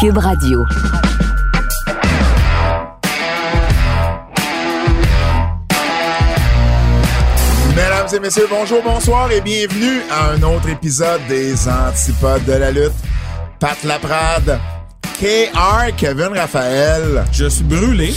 [0.00, 0.64] Cube Radio.
[7.76, 12.70] Mesdames et messieurs, bonjour, bonsoir et bienvenue à un autre épisode des Antipodes de la
[12.70, 12.92] lutte.
[13.58, 14.58] Pat Laprade,
[15.18, 17.24] KR, Kevin Raphaël.
[17.32, 18.14] Je suis brûlé.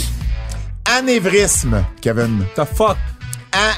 [0.84, 2.44] Anévrisme, Kevin.
[2.56, 2.96] The fuck?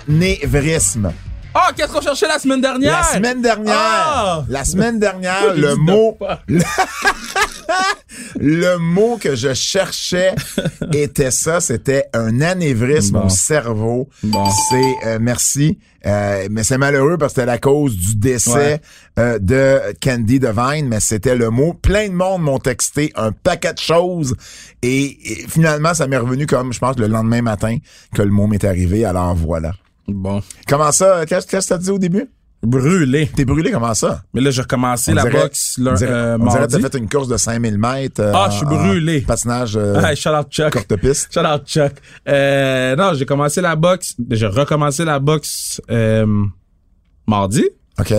[0.08, 1.12] Anévrisme.
[1.54, 2.92] Ah, qu'est-ce qu'on cherchait la semaine dernière?
[2.98, 4.44] La semaine dernière, Ah!
[4.48, 6.16] la semaine dernière, le mot,
[8.38, 10.34] le mot que je cherchais
[10.92, 13.26] était ça, c'était un anévrisme Bon.
[13.26, 14.08] au cerveau.
[14.22, 14.44] Bon.
[14.70, 18.80] C'est euh, merci, euh, mais c'est malheureux parce que c'était la cause du décès Ouais.
[19.18, 21.74] euh, de Candy Devine, mais c'était le mot.
[21.74, 24.36] Plein de monde m'ont texté un paquet de choses
[24.82, 27.76] et, et finalement ça m'est revenu comme je pense le lendemain matin
[28.14, 29.04] que le mot m'est arrivé.
[29.04, 29.72] Alors voilà.
[30.08, 30.42] Bon.
[30.68, 32.28] Comment ça Qu'est-ce qu'est-ce que t'as dit au début?
[32.62, 33.26] Brûlé.
[33.34, 34.22] T'es brûlé comment ça?
[34.34, 36.80] Mais là, j'ai recommencé On la dirait- boxe On dirait, euh, on dirait que t'as
[36.90, 38.20] fait une course de 5000 mètres.
[38.20, 39.22] euh, Ah, je suis brûlé.
[39.22, 40.70] Patinage euh, Hey, shout out Chuck.
[40.72, 41.32] courte piste.
[41.32, 41.92] Shout out Chuck.
[42.28, 44.14] Euh, non, j'ai commencé la boxe.
[44.30, 46.26] J'ai recommencé la boxe euh,
[47.26, 47.64] mardi.
[47.98, 48.12] OK.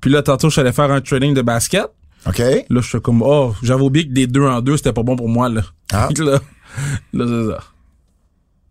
[0.00, 1.86] Puis là, tantôt, je suis allé faire un training de basket.
[2.26, 2.38] OK.
[2.38, 5.16] Là, je suis comme, oh, j'avais oublié que des deux en deux, c'était pas bon
[5.16, 5.62] pour moi, là.
[5.92, 6.08] Ah.
[6.18, 6.38] Là,
[7.14, 7.58] là, c'est ça.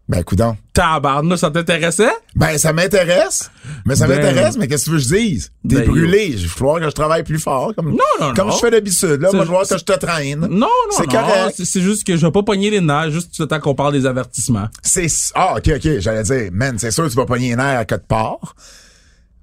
[0.09, 0.57] Ben, coudon.
[0.73, 2.09] Tabarnak, ça t'intéressait?
[2.35, 3.51] Ben, ça m'intéresse.
[3.85, 4.15] Mais ça Ben.
[4.15, 5.51] m'intéresse, mais qu'est-ce que tu veux que je dise?
[5.69, 6.29] T'es Ben, brûlé.
[6.33, 7.73] Il va falloir que je travaille plus fort.
[7.75, 8.55] Comme, Non, non, Comme non.
[8.55, 9.21] je fais d'habitude.
[9.21, 10.39] Là, C'est moi, je vois que je te traîne.
[10.39, 11.11] Non, non, C'est non.
[11.21, 11.53] correct.
[11.57, 13.93] C'est- C'est juste que je vais pas pogner les nerfs, juste le temps qu'on parle
[13.93, 14.67] des avertissements.
[14.81, 15.99] C'est, ah, OK, OK.
[15.99, 18.55] J'allais dire, man, c'est sûr que tu vas pogner les nerfs à quelque part.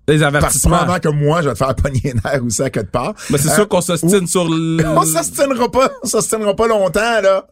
[0.09, 0.77] Les Parce avertissements.
[0.79, 3.15] probablement que moi, je vais te faire pogner les nerfs aussi à quelque part.
[3.31, 3.55] Mais c'est Hein?
[3.55, 4.85] sûr qu'on s'ostine sur le...
[4.97, 5.91] On s'ostinera pas.
[6.03, 7.47] On s'ostinera pas longtemps, là.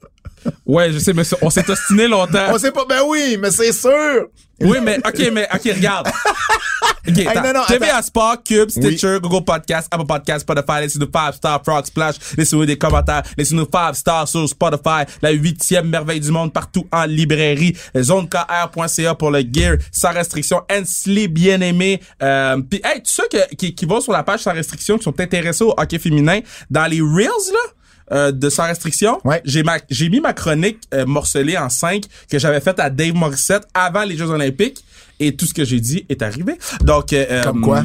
[0.67, 2.47] Ouais, je sais, mais on s'est ostiné longtemps.
[2.51, 4.29] On sait pas, ben oui, mais c'est sûr.
[4.61, 6.09] Oui, mais OK, mais OK, regarde.
[7.09, 7.53] OK, attends.
[7.53, 8.03] non, attends.
[8.03, 12.79] Sport, Cube, Stitcher, Google Podcast, Apple Podcast, Spotify, laissez-nous 5 stars, Frog Splash, laissez-nous des
[12.79, 19.15] commentaires, laissez-nous 5 stars sur Spotify, la huitième merveille du monde partout en librairie, zonekr.ca
[19.17, 22.01] pour le gear, sans restriction, Hensley, bien aimé.
[22.23, 25.05] Euh, Puis, hey, tous ceux que- qui, qui vont sur la page sans restriction, qui
[25.05, 26.41] sont intéressés au hockey féminin,
[26.71, 27.71] dans les Reels, là,
[28.13, 29.41] euh, de sans restriction, Ouais.
[29.45, 33.15] j'ai ma j'ai mis ma chronique euh, morcelée en 5 que j'avais faite à Dave
[33.15, 34.85] Morissette avant les Jeux olympiques
[35.21, 36.55] et tout ce que j'ai dit est arrivé.
[36.83, 37.85] Donc euh, Comme euh, quoi?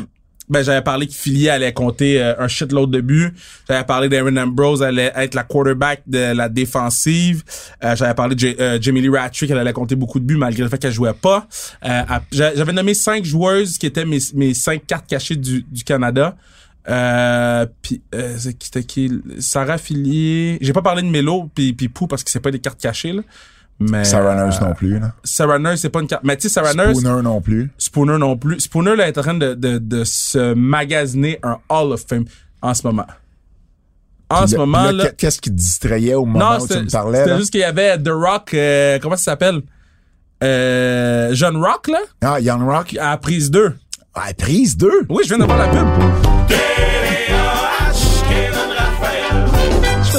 [0.49, 3.31] Ben j'avais parlé que Philly allait compter euh, un shitload de buts.
[3.69, 7.43] J'avais parlé d'Aaron Ambrose allait être la quarterback de la défensive.
[7.83, 10.69] Euh, j'avais parlé de Jamie Lee Rattray qu'elle allait compter beaucoup de buts malgré le
[10.69, 11.47] fait qu'elle jouait pas.
[11.85, 12.01] Euh,
[12.31, 16.35] j'avais nommé cinq joueuses qui étaient mes mes cinq cartes cachées du, du Canada.
[16.89, 19.21] Euh, puis euh, c'est qui- c'était qui?
[19.39, 20.57] Sarah Fillier.
[20.61, 23.11] J'ai pas parlé de Melo puis puis Pou parce que c'est pas des cartes cachées
[23.13, 23.21] là.
[23.81, 25.13] Mais Sarah euh, Nurse non plus, là.
[25.23, 26.23] Sarah Nurse c'est pas une carte.
[26.23, 27.71] Mais tu sais Sarah Nurse Spooner non plus.
[27.77, 28.59] Spooner non plus.
[28.59, 32.25] Spooner là est en train de, de, de se magasiner un Hall of Fame
[32.61, 33.05] en ce moment.
[34.31, 36.89] En Puis ce moment là, Qu'est-ce qui te distrayait au moment non où tu me
[36.89, 39.61] parlais, c'était juste qu'il y avait The Rock euh, comment ça s'appelle?
[40.43, 41.99] Euh, John Rock là?
[42.21, 42.95] Ah, Young Rock.
[42.99, 43.73] à prise 2
[44.13, 44.89] Ah, prise 2.
[45.09, 46.38] oui je viens d'avoir la pub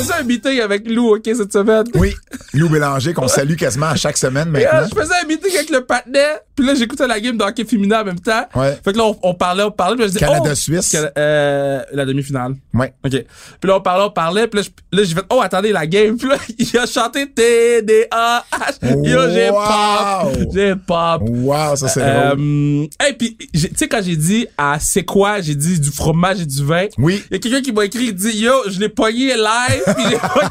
[0.00, 2.15] faisais un meeting avec Lou ok cette semaine Oui.
[2.55, 4.87] Lou Bélanger, qu'on salue quasiment à chaque semaine maintenant.
[4.91, 8.00] je faisais un meeting avec le patinet, puis là j'écoutais la game de hockey féminin
[8.03, 8.44] en même temps.
[8.55, 8.78] Ouais.
[8.84, 10.97] Fait que là on, on parlait, on parlait, puis je disais Canada-Suisse.
[10.99, 12.55] oh, euh, la demi-finale.
[12.75, 12.93] Ouais.
[13.05, 13.11] OK.
[13.12, 13.25] Puis
[13.69, 14.61] là on parlait, on parlait, puis
[14.93, 18.44] là, j'ai fait oh attendez la game, puis là il a chanté T D A
[18.53, 19.09] H.
[19.09, 20.53] Yo j'ai pop.
[20.53, 21.22] J'ai pop.
[21.28, 22.41] Wow, ça c'est drôle.
[22.41, 26.41] Euh, hey, puis tu sais quand j'ai dit à c'est quoi, j'ai dit du fromage
[26.41, 26.87] et du vin.
[26.99, 27.22] Oui.
[27.31, 30.04] Il y a quelqu'un qui m'a écrit, il dit yo, je l'ai pogné live, puis
[30.10, 30.48] j'ai pas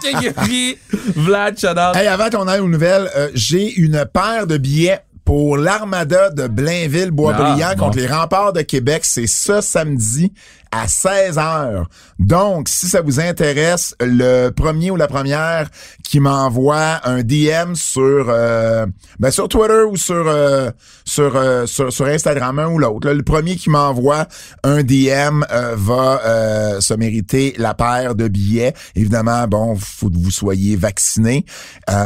[1.15, 1.95] Vlad out.
[1.95, 6.47] Hey, avant qu'on aille aux nouvelles, euh, j'ai une paire de billets pour l'Armada de
[6.47, 7.85] Blainville-Boisbriand Ah, bon.
[7.85, 9.01] contre les remparts de Québec.
[9.03, 10.33] C'est ce samedi
[10.71, 11.85] à 16h.
[12.19, 15.69] Donc, si ça vous intéresse, le premier ou la première
[16.03, 18.85] qui m'envoie un DM sur euh,
[19.19, 20.69] ben sur Twitter ou sur euh,
[21.05, 23.09] sur, euh, sur sur Instagram un ou l'autre.
[23.09, 24.27] Le premier qui m'envoie
[24.63, 25.43] un DM
[25.75, 28.73] va se mériter la paire de billets.
[28.95, 31.45] Évidemment, bon, faut que vous soyez vacciné,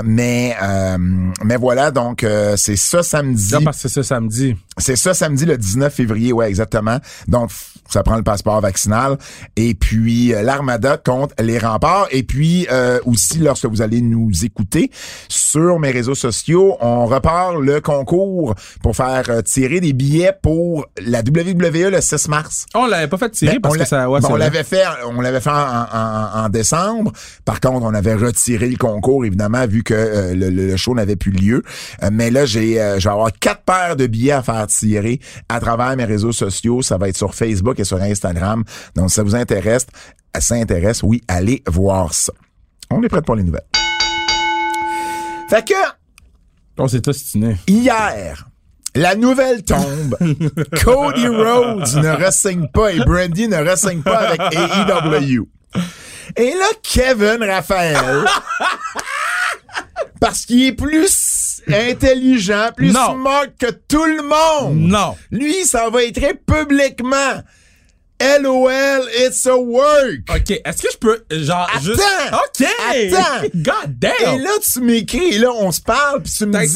[0.04, 0.56] mais
[1.44, 1.92] mais voilà.
[1.92, 2.25] Donc,
[2.56, 3.54] c'est ça samedi.
[3.54, 4.56] Non, parce que c'est ça samedi.
[4.77, 6.98] C'est ça samedi le 19 février, ouais, exactement.
[7.27, 7.51] Donc,
[7.89, 9.18] ça prend le passeport passeport vaccinal.
[9.56, 12.08] Et puis, euh, l'Armada contre les remparts.
[12.12, 14.90] Et puis, euh, aussi, lorsque vous allez nous écouter
[15.28, 20.86] sur mes réseaux sociaux, on repart le concours pour faire euh, tirer des billets pour
[21.06, 22.66] la WWE le 6 mars.
[22.76, 25.22] On l'avait pas fait tirer Ben, parce que l'a- ça, ouais, on l'avait fait, on
[25.22, 27.12] l'avait fait en, en- en décembre.
[27.46, 31.32] Par contre, on avait retiré le concours évidemment vu que euh, le, show n'avait plus
[31.32, 31.64] lieu.
[32.04, 35.20] Euh, mais là, j'ai, euh, je vais avoir quatre paires de billets à faire tirer
[35.50, 36.82] à travers mes réseaux sociaux.
[36.82, 38.43] Ça va être sur Facebook et sur Instagram.
[38.95, 39.86] Donc, si ça vous intéresse,
[40.40, 42.34] ça intéresse, oui, allez voir ça.
[42.90, 43.66] On est prêt pour les nouvelles.
[45.50, 45.74] Fait que
[46.78, 47.01] On s'est.
[47.68, 48.48] Hier,
[48.95, 50.18] la nouvelle tombe.
[50.84, 55.48] Cody Rhodes ne ressigne pas et Brandy ne ressigne pas avec AEW.
[56.36, 58.25] Et là, Kevin Raphaël,
[60.19, 63.13] parce qu'il est plus intelligent, plus Non.
[63.13, 64.80] smart que tout le monde.
[64.80, 65.16] Non.
[65.31, 67.42] Lui, ça va écrire publiquement.
[68.42, 70.22] LOL, it's a work.
[70.30, 71.84] OK, est-ce que je peux, genre, Attends!
[71.84, 72.02] juste...
[72.31, 72.68] OK!
[72.90, 73.48] Attends!
[73.56, 74.36] God damn!
[74.40, 76.74] Et là, tu m'écris, et là, on se parle, puis tu me dis,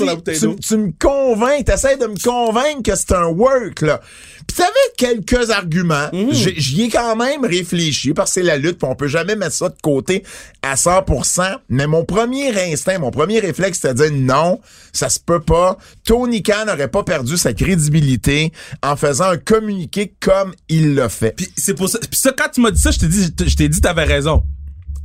[0.67, 4.01] tu, me convaincs, t'essaies de me convaincre que c'est un work, là.
[4.47, 6.07] Puis t'avais quelques arguments.
[6.13, 6.31] Mm.
[6.31, 9.35] J'ai- J'y ai quand même réfléchi, parce que c'est la lutte, puis on peut jamais
[9.35, 10.23] mettre ça de côté
[10.61, 11.57] à 100%.
[11.69, 14.59] Mais mon premier instinct, mon premier réflexe, c'était de dire non,
[14.93, 15.77] ça se peut pas.
[16.05, 18.51] Tony Khan n'aurait pas perdu sa crédibilité
[18.83, 21.33] en faisant un communiqué comme il l'a fait.
[21.37, 21.99] Puis c'est pour ça...
[21.99, 24.43] Puis ça, quand tu m'as dit ça, je t'ai dit, je t'ai dit t'avais raison.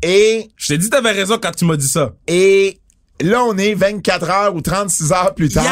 [0.02, 2.12] Et Je t'ai dit t'avais raison quand tu m'as dit ça.
[2.26, 2.80] Et
[3.20, 5.64] là, on est 24 heures ou 36 heures plus tard.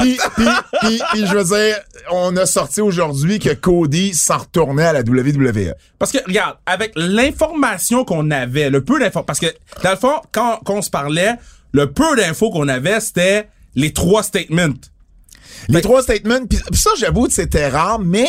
[0.00, 0.46] Puis, puis,
[0.80, 1.76] puis, puis, je veux dire,
[2.10, 5.74] on a sorti aujourd'hui que Cody s'en retournait à la WWE.
[5.98, 9.46] Parce que, regarde, avec l'information qu'on avait, le peu d'infos, parce que,
[9.82, 11.34] dans le fond, quand, quand on se parlait,
[11.72, 14.74] le peu d'infos qu'on avait, c'était les trois statements.
[15.68, 18.26] Les trois statements, puis ça, j'avoue que c'était rare, mais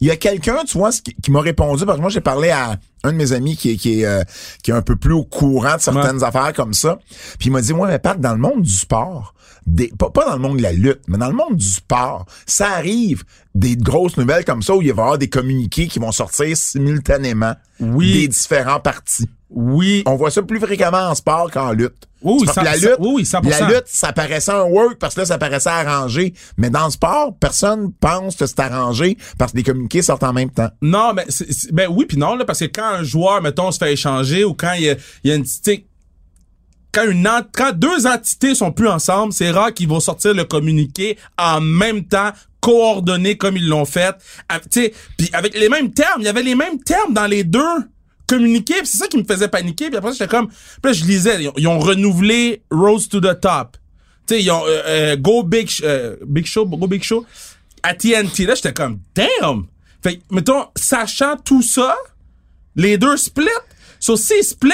[0.00, 2.50] il y a quelqu'un, tu vois, qui, qui m'a répondu, parce que moi, j'ai parlé
[2.50, 4.22] à un de mes amis qui est, qui est, euh,
[4.62, 6.98] qui est un peu plus au courant de certaines affaires comme ça,
[7.38, 9.34] puis il m'a dit, moi, mais Pat, dans le monde du sport,
[9.66, 12.26] des, pas, pas dans le monde de la lutte, mais dans le monde du sport,
[12.46, 13.24] ça arrive
[13.54, 16.56] des grosses nouvelles comme ça où il va y avoir des communiqués qui vont sortir
[16.56, 18.12] simultanément Oui.
[18.12, 19.28] des différents partis.
[19.50, 20.02] Oui.
[20.06, 22.06] On voit ça plus fréquemment en sport qu'en lutte.
[22.22, 23.48] Oui, la lutte, oui, oui, 100%.
[23.48, 26.34] la lutte, ça paraissait un work parce que là, ça paraissait arrangé.
[26.58, 30.32] Mais dans le sport, personne pense que c'est arrangé parce que les communiqués sortent en
[30.34, 30.68] même temps.
[30.82, 33.72] Non, mais c'est- c'est- ben oui puis non là parce que quand un joueur mettons
[33.72, 35.86] se fait échanger ou quand il y a, y a une petite
[36.92, 41.16] quand une quand deux entités sont plus ensemble, c'est rare qu'ils vont sortir le communiqué
[41.38, 42.30] en même temps
[42.60, 44.14] coordonné comme ils l'ont fait.
[44.70, 47.44] Tu sais, puis avec les mêmes termes, il y avait les mêmes termes dans les
[47.44, 47.60] deux
[48.30, 49.88] communiqués, puis c'est ça qui me faisait paniquer.
[49.88, 53.20] Puis après j'étais comme puis là je lisais, ils ont, ils ont renouvelé Rose to
[53.20, 53.76] the Top.
[54.26, 57.26] Tu sais, ils ont euh, euh, Go Big euh, Big Show, Go Big Show
[57.82, 58.46] à TNT.
[58.46, 59.64] Là, j'étais comme damn.
[60.02, 61.96] Fait que, mettons, sachant tout ça,
[62.76, 63.48] les deux split.
[63.98, 64.72] So, si split,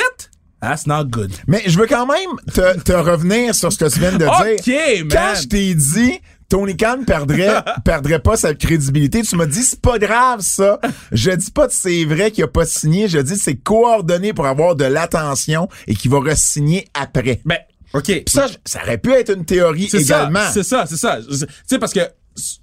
[0.60, 1.32] that's not good.
[1.46, 4.24] Mais je veux quand même te, te revenir sur ce que tu viens de
[4.56, 5.04] Ok, dire.
[5.04, 5.08] man.
[5.10, 9.80] Quand je t'ai dit Tony Khan perdrait, perdrait pas sa crédibilité, tu m'as dit c'est
[9.80, 10.78] pas grave ça.
[11.12, 14.32] Je dis pas que c'est vrai qu'il a pas signé, je dis que c'est coordonné
[14.32, 17.40] pour avoir de l'attention et qu'il va re-signer après.
[17.44, 17.58] Ben,
[17.94, 18.04] OK.
[18.04, 20.50] Puis ça, ça aurait pu être une théorie C'est ça, également.
[20.52, 21.18] c'est ça, c'est ça.
[21.28, 22.00] Tu sais, parce que,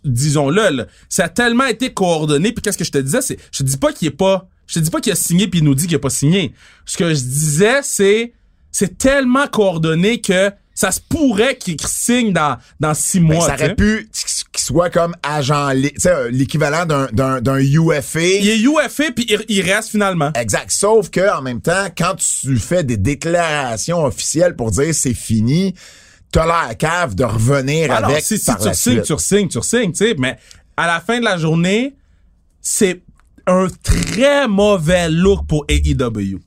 [0.03, 3.59] disons-le, là, ça a tellement été coordonné, puis qu'est-ce que je te disais, c'est, je
[3.59, 5.65] te dis pas qu'il est pas, je te dis pas qu'il a signé puis il
[5.65, 6.53] nous dit qu'il a pas signé.
[6.85, 8.33] Ce que je disais, c'est,
[8.71, 13.47] c'est tellement coordonné que ça se pourrait qu'il signe dans, dans six Ben, mois.
[13.47, 14.09] ça aurait pu
[14.51, 15.69] qu'il soit comme agent,
[16.31, 18.21] l'équivalent d'un, UFA.
[18.21, 20.31] Il est UFA puis il, il reste finalement.
[20.35, 20.71] Exact.
[20.71, 25.75] Sauf que en même temps, quand tu fais des déclarations officielles pour dire c'est fini,
[26.31, 29.47] t'as l'air cave de revenir Alors, avec si, si par tu la signes, tu signes,
[29.47, 30.37] tu signes, tu sais, mais
[30.75, 31.95] à la fin de la journée,
[32.61, 33.01] c'est
[33.45, 36.39] un très mauvais look pour AEW.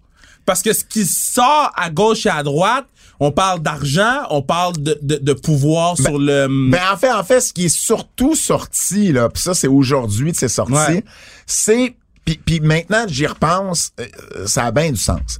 [0.44, 2.86] Parce que ce qui sort à gauche et à droite,
[3.20, 6.46] on parle d'argent, on parle de, de, de pouvoir sur le...
[6.70, 10.32] Ben en fait, en fait, ce qui est surtout sorti là, puis ça c'est aujourd'hui
[10.32, 11.04] que c'est sorti, Ouais.
[11.46, 11.94] c'est
[12.24, 15.38] puis puis maintenant j'y repense, euh, ça a bien du sens.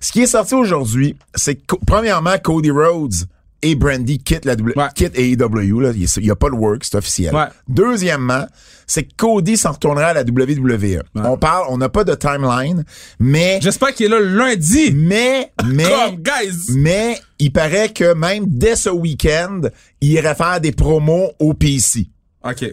[0.00, 3.14] Ce qui est sorti aujourd'hui, c'est que premièrement Cody Rhodes
[3.62, 4.88] et Brandy quittent la w, Ouais.
[4.94, 7.34] quittent AEW là, il y a pas de work, c'est officiel.
[7.34, 7.46] Ouais.
[7.68, 8.46] Deuxièmement,
[8.86, 11.02] c'est que Cody s'en retournera à la WWE.
[11.14, 12.84] On parle, on n'a pas de timeline,
[13.20, 14.92] mais J'espère qu'il est là le lundi.
[14.92, 16.74] mais mais Come, guys!
[16.76, 19.60] mais il paraît que même dès ce week-end,
[20.00, 22.08] il irait faire des promos au PC.
[22.44, 22.64] OK.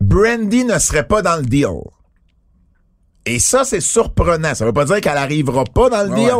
[0.00, 1.66] Brandy ne serait pas dans le deal.
[3.26, 4.54] Et ça, c'est surprenant.
[4.54, 6.34] Ça veut pas dire qu'elle arrivera pas dans le deal.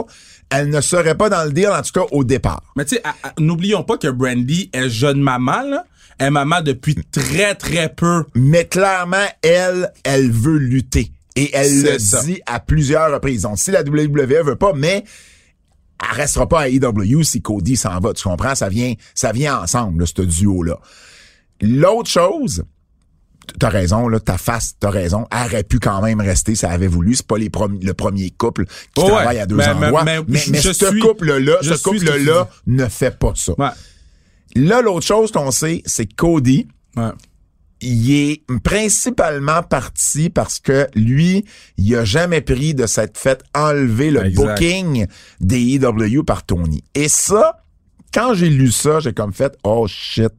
[0.51, 2.63] Elle ne serait pas dans le deal, en tout cas, au départ.
[2.77, 3.03] Mais tu sais,
[3.39, 5.85] n'oublions pas que Brandy est jeune maman, là.
[6.19, 8.25] Elle est maman depuis très, très peu.
[8.35, 11.11] Mais clairement, elle, elle veut lutter.
[11.37, 12.23] Et elle le ça.
[12.23, 13.43] dit à plusieurs reprises.
[13.43, 15.05] Donc, si la WWE veut pas, mais
[16.01, 18.13] elle restera pas à AEW si Cody s'en va.
[18.13, 18.55] Tu comprends?
[18.55, 20.79] Ça vient, ça vient ensemble, là, ce duo-là.
[21.61, 22.65] L'autre chose,
[23.59, 27.15] t'as raison, là, ta face, t'as raison, aurait pu quand même rester, ça avait voulu.
[27.15, 27.51] C'est pas les
[27.83, 29.09] le premier couple qui Oh ouais.
[29.11, 30.05] travaille à deux Mais- endroits.
[30.05, 33.53] mais- Mais, mais mais, je ce couple-là, ce couple-là ne fait pas ça.
[33.59, 33.69] Ouais.
[34.57, 37.11] Là, l'autre chose qu'on sait, c'est que Cody, Ouais.
[37.81, 41.45] il est principalement parti parce que lui,
[41.77, 44.45] il a jamais pris de cette fête enlever le Exact.
[44.55, 45.07] booking
[45.41, 46.85] des EW par Tony.
[46.95, 47.63] Et ça,
[48.13, 50.31] quand j'ai lu ça, j'ai comme fait, oh shit.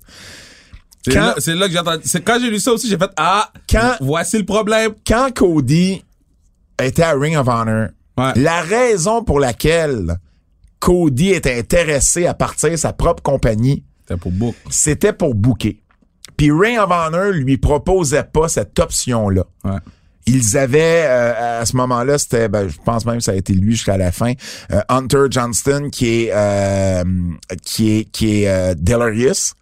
[1.06, 2.02] C'est Quand- là, que j'ai entendu.
[2.06, 4.92] C'est quand j'ai lu ça aussi, j'ai fait ah, Quand- voici le problème.
[5.06, 6.04] Quand Cody
[6.82, 8.32] était à Ring of Honor, Ouais.
[8.36, 10.18] la raison pour laquelle
[10.80, 14.56] Cody était intéressé à partir sa propre compagnie, C'était pour book.
[14.70, 15.82] c'était pour booker.
[16.38, 19.44] Puis Ring of Honor lui proposait pas cette option-là.
[19.64, 19.78] Ouais.
[20.28, 23.54] Ils avaient euh, à ce moment-là, c'était, ben, je pense même que ça a été
[23.54, 24.34] lui jusqu'à la fin,
[24.72, 27.04] euh, Hunter Johnston qui est euh,
[27.64, 29.54] qui est qui est euh, Delirious,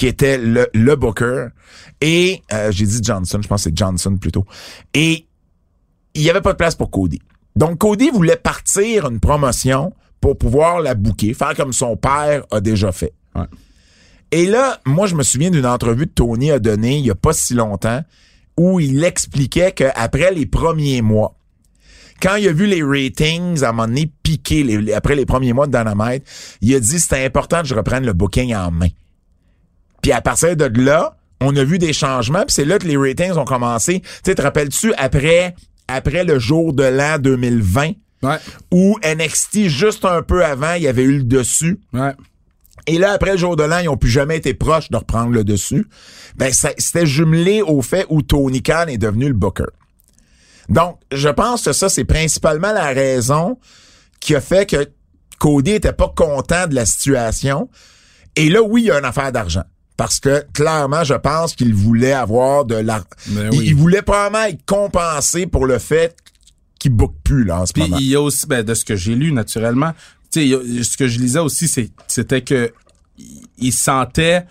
[0.00, 1.48] qui était le, le booker
[2.00, 4.46] et euh, j'ai dit Johnson, je pense que c'est Johnson plutôt.
[4.94, 5.26] Et
[6.14, 7.20] il y avait pas de place pour Cody.
[7.54, 12.62] Donc Cody voulait partir une promotion pour pouvoir la booker, faire comme son père a
[12.62, 13.12] déjà fait.
[13.34, 13.44] Ouais.
[14.30, 17.14] Et là, moi, je me souviens d'une entrevue que Tony a donnée il y a
[17.14, 18.02] pas si longtemps
[18.56, 21.34] où il expliquait qu'après les premiers mois,
[22.22, 25.26] quand il a vu les ratings, à un moment donné, piquer les- les- après les
[25.26, 26.22] premiers mois de Dynamite,
[26.62, 28.88] il a dit c'était important que je reprenne le booking en main.
[30.02, 32.96] Puis à partir de là, on a vu des changements, puis c'est là que les
[32.96, 34.00] ratings ont commencé.
[34.00, 35.54] Tu sais, te rappelles-tu, après,
[35.88, 37.92] après le jour de l'an 2020,
[38.22, 38.36] Ouais.
[38.70, 42.12] où NXT, juste un peu avant, il y avait eu le dessus, Ouais.
[42.86, 45.30] et là, après le jour de l'an, ils ont plus jamais été proches de reprendre
[45.32, 45.86] le dessus.
[46.36, 49.64] Ben, c'était jumelé au fait où Tony Khan est devenu le booker.
[50.68, 53.58] Donc, je pense que ça, c'est principalement la raison
[54.20, 54.86] qui a fait que
[55.38, 57.68] Cody était pas content de la situation.
[58.36, 59.64] Et là, oui, il y a une affaire d'argent.
[60.00, 63.04] Parce que, clairement, je pense qu'il voulait avoir de l'argent.
[63.26, 63.64] Ben il, oui.
[63.66, 66.16] il voulait probablement être compensé pour le fait
[66.78, 67.98] qu'il book plus, là, en ce Puis moment.
[67.98, 69.92] il y a aussi, ben, de ce que j'ai lu naturellement,
[70.32, 72.72] tu sais, y ce que je lisais aussi, c'est- c'était que
[73.58, 74.46] il- sentait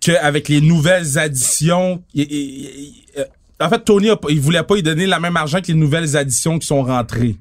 [0.00, 3.24] qu'avec les nouvelles additions, il- il- il- euh,
[3.58, 6.14] en fait, Tony, a il voulait pas lui donner la même argent que les nouvelles
[6.14, 7.36] additions qui sont rentrées.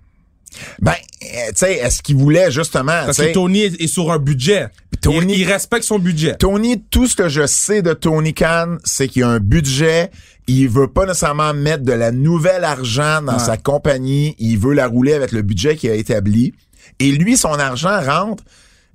[0.82, 3.06] Ben, euh, tu sais, est-ce qu'il voulait justement...
[3.06, 4.68] Parce que Tony est, sur un budget.
[5.02, 6.36] Tony- il, il respecte son budget.
[6.36, 10.12] Tony, tout ce que je sais de Tony Khan, c'est qu'il a un budget.
[10.48, 13.40] Il veut pas nécessairement mettre de la nouvelle argent dans Ouais.
[13.40, 14.36] sa compagnie.
[14.40, 16.54] Il veut la rouler avec le budget qui a établi.
[17.00, 18.44] Et lui, son argent rentre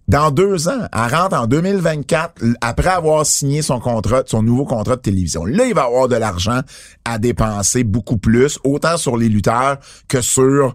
[0.08, 0.86] dans deux ans.
[0.92, 5.44] Elle rentre en 2024 l- après avoir signé son contrat, son nouveau contrat de télévision.
[5.44, 6.60] Là, il va avoir de l'argent
[7.04, 10.74] à dépenser beaucoup plus, autant sur les lutteurs que sur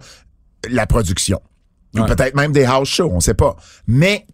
[0.70, 1.42] la production.
[1.96, 2.06] Ou.
[2.06, 3.56] Peut-être même des house shows, on sait pas.
[3.88, 4.26] Mais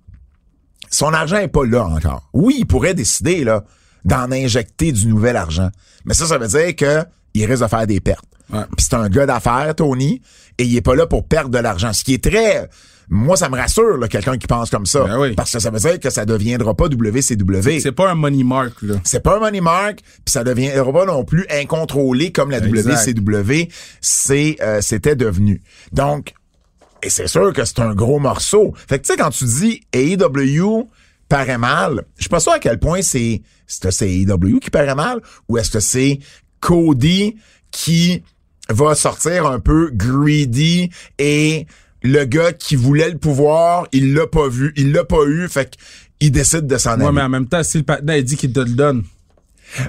[0.89, 2.29] son argent est pas là encore.
[2.33, 3.63] Oui, il pourrait décider là
[4.05, 5.69] d'en injecter du nouvel argent,
[6.05, 7.03] mais ça, ça veut dire que
[7.33, 8.25] il risque de faire des pertes.
[8.51, 8.63] Ouais.
[8.75, 10.21] Puis c'est un gars d'affaires, Tony,
[10.57, 11.91] et il est pas là pour perdre de l'argent.
[11.93, 12.69] Ce qui est très,
[13.09, 15.33] moi, ça me rassure là, quelqu'un qui pense comme ça, Ben oui.
[15.33, 17.79] parce que ça veut dire que ça deviendra pas WCW.
[17.79, 18.95] C'est pas un money mark, là.
[19.05, 23.07] C'est pas un money mark, puis ça deviendra pas non plus incontrôlé comme la Exact.
[23.17, 23.69] WCW
[24.01, 25.61] c'est euh, c'était devenu.
[25.93, 26.33] Donc
[27.03, 28.73] et c'est sûr que c'est un gros morceau.
[28.89, 30.89] Fait que tu sais quand tu dis AEW
[31.29, 34.69] paraît mal, je sais pas sûr à quel point c'est est-ce que c'est AEW qui
[34.69, 36.19] paraît mal ou est-ce que c'est
[36.59, 37.35] Cody
[37.71, 38.23] qui
[38.69, 41.67] va sortir un peu greedy et
[42.11, 45.75] le gars qui voulait le pouvoir, il l'a pas vu, il l'a pas eu, fait
[46.19, 47.05] qu'il décide de s'en aller.
[47.05, 49.03] Ouais, mais en même temps, si le partenaire dit qu'il te le donne,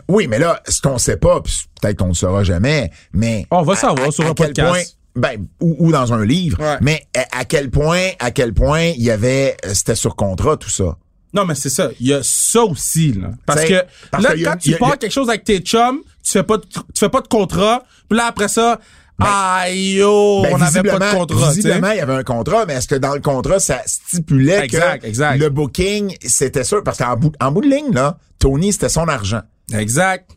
[0.08, 3.62] Oui, mais là, ce qu'on sait pas, peut-être qu'on ne le saura jamais, mais On
[3.62, 4.68] va à- savoir à- sur à un quel podcast.
[5.14, 6.58] point- ben, ou, ou dans un livre.
[6.60, 6.76] Ouais.
[6.80, 10.68] Mais à, quel point, à quel point il y avait, euh, c'était sur contrat tout
[10.70, 10.96] ça.
[11.34, 11.90] Non, mais c'est ça.
[12.00, 13.30] Il y a ça aussi, là.
[13.46, 16.00] Parce que parce là, que y a- quand tu pars quelque chose avec tes chums,
[16.25, 18.80] tu fais pas de, tu fais pas de contrat, puis là, après ça,
[19.18, 21.48] aïe, yo, Ben, on n'avait pas de contrat.
[21.50, 25.02] Visiblement, il y avait un contrat, mais est-ce que dans le contrat, ça stipulait Exact,
[25.02, 25.38] que exact.
[25.38, 26.82] le booking, c'était sûr?
[26.84, 29.42] Parce qu'en bout, en bout de ligne, là, Tony, c'était son argent.
[29.72, 30.30] Exact.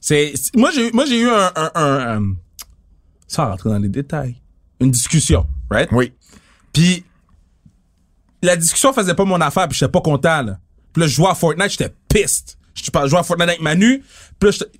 [0.00, 2.34] C'est, moi, j'ai eu, moi, j'ai eu un, un, un, un-
[3.26, 4.36] sans rentrer dans les détails,
[4.80, 5.88] une discussion, right?
[5.92, 6.12] Oui.
[6.72, 7.04] Puis,
[8.42, 10.58] la discussion faisait pas mon affaire, puis j'étais pas content, là.
[10.92, 12.56] Puis là, je jouais à Fortnite, j'étais pissed.
[12.74, 14.04] Je je jouais à Fortnite avec Manu,
[14.38, 14.70] puis là, j'étais...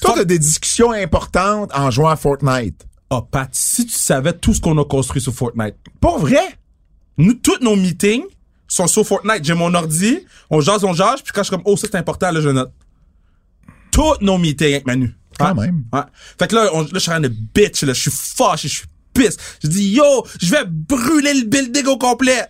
[0.00, 2.86] Toi, t'as des discussions importantes en jouant à Fortnite.
[3.10, 5.76] Oh, Pat, si tu savais tout ce qu'on a construit sur Fortnite.
[6.00, 6.58] Pas vrai?
[7.18, 8.24] Nous, tous nos meetings
[8.66, 9.44] sont sur Fortnite.
[9.44, 10.18] J'ai mon ordi,
[10.50, 12.48] on jase, on jase, puis quand je suis comme, oh, ça c'est important, là, je
[12.48, 12.72] note.
[13.92, 15.14] Tous nos meetings avec Manu.
[15.38, 15.66] Quand Ouais.
[15.66, 15.84] même.
[16.38, 17.92] Fait que là, on, là, je suis en train de bitch, là.
[17.92, 19.36] Je suis fâché, je suis pisse.
[19.62, 22.46] Je dis, yo, je vais brûler le building au complet.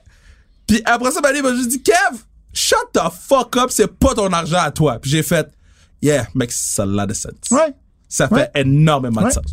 [0.66, 2.18] Puis après ça, Mané m'a juste dit, Kev,
[2.52, 4.99] shut the fuck up, c'est pas ton argent à toi.
[5.00, 5.49] Puis j'ai fait,
[6.03, 7.50] yeah, makes a lot of sense.
[7.50, 7.75] Ouais.
[8.09, 8.50] Ça fait Ouais.
[8.55, 9.29] énormément Ouais.
[9.29, 9.45] de sens.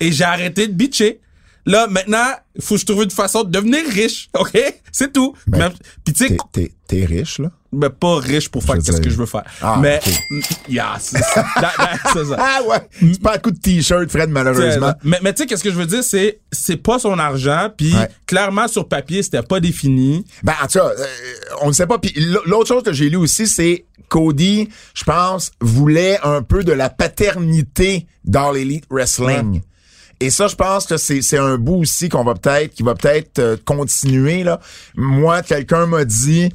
[0.00, 1.20] Et j'ai arrêté de bitcher.
[1.66, 4.58] Là, maintenant, il faut que je trouve une façon de devenir riche, OK?
[4.92, 5.34] C'est tout.
[5.46, 5.70] Ben,
[6.04, 7.50] Puis tu sais, T'es, t'es, t'es riche, là?
[7.70, 9.44] ben, pas riche pour faire qu'est-ce que je veux faire.
[9.60, 10.46] Ah, mais, ok.
[10.70, 11.44] yeah, c'est ça.
[12.38, 12.78] Ah ouais!
[13.00, 14.94] C'est pas un coup de t-shirt, Fred, malheureusement.
[15.04, 17.94] Mais, mais tu sais, qu'est-ce que je veux dire, c'est, c'est pas son argent, puis
[17.94, 18.08] Ouais.
[18.26, 20.24] clairement, sur papier, c'était pas défini.
[20.42, 21.04] Ben, en tout cas, euh,
[21.62, 21.98] on ne sait pas.
[21.98, 22.14] Puis
[22.46, 26.88] l'autre chose que j'ai lu aussi, c'est Cody, je pense, voulait un peu de la
[26.88, 29.60] paternité dans l'Elite Wrestling.
[30.20, 32.94] Et ça, je pense que c'est c'est un bout aussi qu'on va peut-être, qui va
[32.94, 34.58] peut-être euh, continuer là.
[34.96, 36.50] Moi, quelqu'un m'a dit.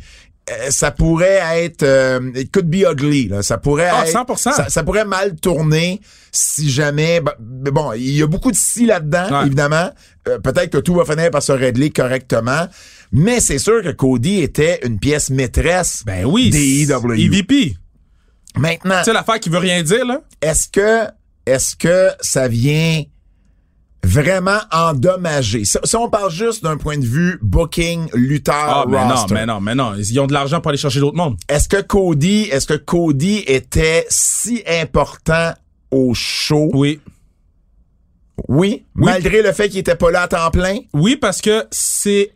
[0.52, 3.42] euh, ça pourrait être euh, it could be ugly là.
[3.42, 4.36] ça pourrait Ah, être 100%.
[4.54, 6.02] ça, ça pourrait mal tourner
[6.34, 9.46] si jamais mais bon il y a beaucoup de si là-dedans Ouais.
[9.46, 9.90] évidemment
[10.28, 12.68] Euh, peut-être que tout va finir par se régler correctement
[13.14, 16.50] mais c'est sûr que Cody était une pièce maîtresse Ben oui.
[16.50, 17.78] des c'est EW EVP.
[18.58, 20.20] maintenant Tu sais, l'affaire qui veut rien dire, là?
[20.42, 21.08] est-ce que
[21.46, 23.04] est-ce que ça vient
[24.04, 29.06] vraiment endommager si, si on parle juste d'un point de vue booking lutteur Ah, mais
[29.06, 29.94] non, mais non, mais non.
[29.96, 31.38] Ils ont de l'argent pour aller chercher d'autres mondes.
[31.48, 35.54] est-ce que Cody est-ce que Cody était si important
[35.92, 36.70] au show?
[36.74, 37.00] Oui.
[38.50, 39.06] oui, Oui.
[39.06, 40.80] malgré le fait qu'il était pas là à temps plein?
[40.94, 42.32] Oui, parce que c'est.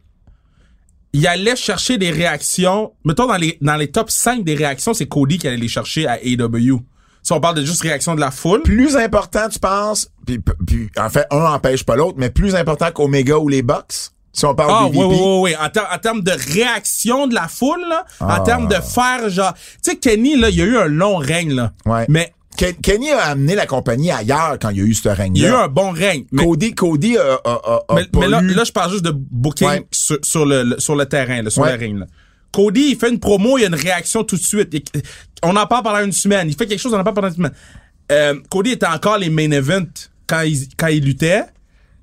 [1.14, 2.94] Il allait chercher des réactions.
[3.04, 6.06] Mettons, dans les, dans les top 5 des réactions, c'est Cody qui allait les chercher
[6.06, 6.82] à AW.
[7.28, 8.62] Si on parle de juste réaction de la foule.
[8.62, 12.90] plus important tu penses puis, puis en fait un empêche pas l'autre mais plus important
[12.94, 15.56] qu'Omega ou les Bucks si on parle Ah, des oui, oui, oui, oui.
[15.60, 18.40] En, ter- en termes de réaction de la foule, là, Ah.
[18.40, 19.54] en termes de faire genre.
[19.84, 21.74] Tu sais, Kenny, là, il y a eu un long règne, là.
[21.88, 22.06] Ouais.
[22.08, 25.36] Mais Ken- Kenny a amené la compagnie ailleurs quand il y a eu ce règne
[25.36, 26.26] il y a eu un bon règne.
[26.32, 28.92] Mais, Cody Cody a, a, a- a mais, pas mais là, eu- là, je parle
[28.92, 29.88] juste de booking Ouais.
[29.92, 31.72] sur, sur le, le- sur le terrain, là, sur Ouais.
[31.74, 31.98] le ring.
[32.00, 32.06] Là.
[32.52, 34.76] Cody, il fait une promo, il y a une réaction tout de suite.
[35.44, 36.48] On en parle pendant une semaine.
[36.48, 37.54] Il fait quelque chose, on en parle pendant une semaine.
[38.12, 41.44] Euh, Cody était encore les main events quand il, quand il luttait.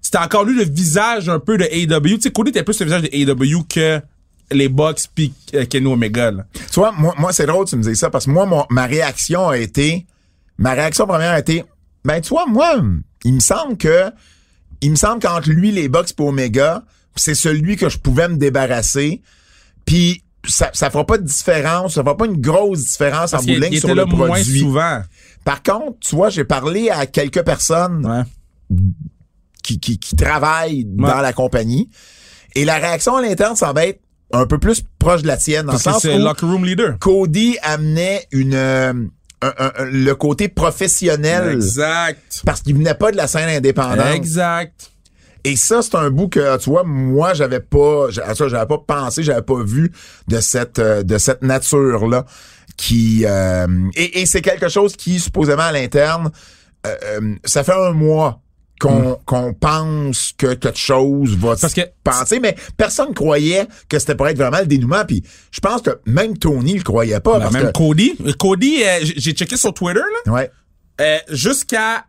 [0.00, 2.16] C'était encore lui le visage un peu de AEW.
[2.16, 4.00] Tu sais, Cody était plus le visage de AEW que
[4.52, 6.32] les Bucks puis euh, Kenny Omega.
[6.52, 9.48] Tu vois, moi, moi c'est drôle tu me dises ça parce que moi, ma réaction
[9.48, 10.06] a été.
[10.58, 11.64] Ma réaction première a été.
[12.04, 12.76] Ben, tu vois, moi,
[13.24, 14.10] il me semble que.
[14.80, 16.84] Il me semble qu'entre lui, les Bucks pour Omega,
[17.16, 19.22] c'est celui que je pouvais me débarrasser.
[19.86, 23.46] Puis ça, ça fera pas de différence, ça fera pas une grosse différence Parce en
[23.46, 24.60] bout ligne sur le moins produit.
[24.60, 25.02] souvent.
[25.44, 28.22] Par contre, tu vois, j'ai parlé à quelques personnes Ouais.
[29.62, 31.90] qui, qui, qui travaillent dans la compagnie
[32.54, 34.00] et la réaction à l'interne semble être
[34.32, 35.66] un peu plus proche de la tienne.
[35.66, 36.98] Dans Parce le que sens c'est où locker room leader.
[36.98, 38.92] Cody amenait une euh,
[39.42, 42.42] un- un- un- le côté professionnel Exact.
[42.46, 44.14] parce qu'il venait pas de la scène indépendante.
[44.14, 44.90] Exact.
[45.44, 48.78] Et ça, c'est un bout que, tu vois, moi, j'avais pas, à ça, j'avais pas
[48.78, 49.92] pensé, j'avais pas vu
[50.28, 52.24] de cette, euh, de cette nature-là
[52.76, 56.30] qui, euh, et, et c'est quelque chose qui, supposément, à l'interne,
[56.86, 58.40] euh, euh, ça fait un mois
[58.80, 61.56] qu'on qu'on pense que quelque chose va Mm.
[61.60, 65.04] Parce se que- passer, mais personne croyait que c'était pour être vraiment le dénouement.
[65.06, 67.34] Puis je pense que même Tony le croyait pas.
[67.34, 68.16] Ben, parce même que, Cody.
[68.38, 70.32] Cody, euh, j'ai checké sur Twitter, là.
[70.32, 70.50] ouais.
[71.00, 72.04] Euh, jusqu'à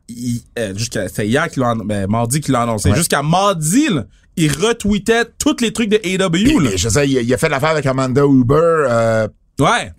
[0.59, 2.89] euh, jusqu'à c'était hier qu'il l'a ben, mardi qu'il l'a annoncé.
[2.91, 2.95] Ouais.
[2.95, 4.05] Jusqu'à mardi, là,
[4.37, 6.61] il retweetait tous les trucs de AW.
[6.61, 6.71] Là.
[6.71, 9.93] Et je sais, il, a- il a fait l'affaire avec Amanda Uber euh, Ouais.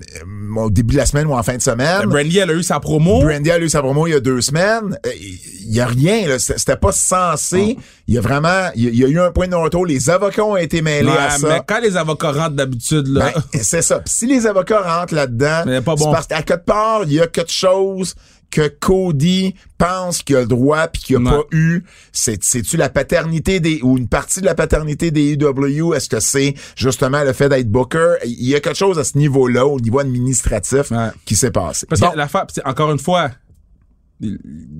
[0.58, 2.04] au début de la semaine ou en fin de semaine.
[2.04, 3.22] Brandy, elle a eu sa promo.
[3.22, 4.98] Brandy a eu sa promo il y a deux semaines.
[5.14, 6.38] Il y a rien, là.
[6.38, 7.78] C'était pas censé.
[8.06, 9.86] Il y a vraiment, il y a, eu un point de non-retour.
[9.86, 11.48] Les avocats ont été mêlés Ouais, à ça.
[11.48, 13.32] mais quand les avocats rentrent d'habitude, là.
[13.34, 14.02] Ben, c'est ça.
[14.04, 16.12] Si les avocats rentrent là-dedans, Mais pas c'est bon.
[16.12, 18.14] parce qu'à quelque part, il y a quelque chose
[18.50, 21.82] que Cody pense qu'il a le droit puis qu'il a pas eu.
[22.12, 25.94] C'est, c'est-tu la paternité des, ou une partie de la paternité des EW?
[25.94, 28.14] Est-ce que c'est justement le fait d'être Booker?
[28.24, 31.08] Il y a quelque chose à ce niveau-là, au niveau administratif, Ouais.
[31.24, 31.86] qui s'est passé.
[31.86, 32.10] Parce Bon.
[32.12, 33.30] que l'affaire, c'est- encore une fois,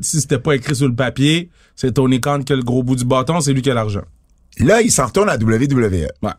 [0.01, 2.97] si c'était pas écrit sur le papier, c'est Tony Khan qui a le gros bout
[2.97, 4.03] du bâton, c'est lui qui a l'argent.
[4.59, 6.09] Là, il s'en retourne à WWE.
[6.23, 6.31] Ouais.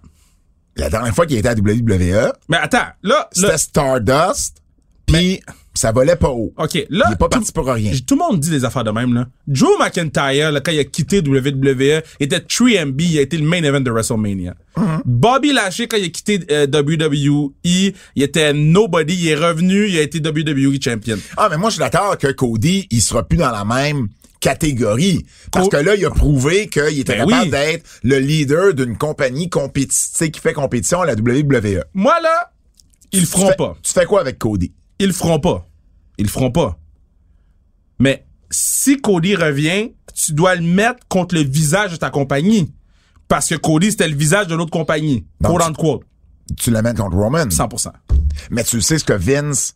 [0.75, 4.57] La dernière fois qu'il était à WWE, Mais attends, là, c'était là Stardust,
[5.05, 5.41] puis
[5.77, 6.53] ça volait pas haut.
[6.57, 7.05] OK, là.
[7.09, 7.91] il est pas tout- parti pour rien.
[8.05, 9.27] Tout le monde dit des affaires de même, là.
[9.47, 13.45] Drew McIntyre, là, quand il a quitté WWE, il était 3MB, il a été le
[13.45, 14.55] main event de WrestleMania.
[14.75, 15.01] Mm-hmm.
[15.05, 17.53] Bobby Lashley, quand il a quitté euh, WWE,
[18.15, 21.17] il était nobody, il est revenu, il a été WWE champion.
[21.37, 24.07] Ah, mais moi, je suis d'accord que Cody, il sera plus dans la même
[24.39, 25.25] catégorie.
[25.51, 27.49] Parce que là, il a prouvé qu'il était Ben capable oui.
[27.49, 31.83] d'être le leader d'une compagnie compétitive qui fait compétition à la WWE.
[31.93, 32.51] Moi, là,
[33.11, 33.75] ils le feront fais- pas.
[33.81, 34.71] Tu fais quoi avec Cody?
[34.99, 35.66] Ils le feront pas.
[36.17, 36.77] Ils le feront pas.
[37.99, 42.73] Mais si Cody revient, tu dois le mettre contre le visage de ta compagnie.
[43.27, 45.25] Parce que Cody, c'était le visage de l'autre compagnie.
[45.41, 46.01] Donc, Quote unquote.
[46.57, 47.45] Tu le mets contre Roman.
[47.45, 47.91] 100%.
[48.51, 49.75] Mais tu sais ce que Vince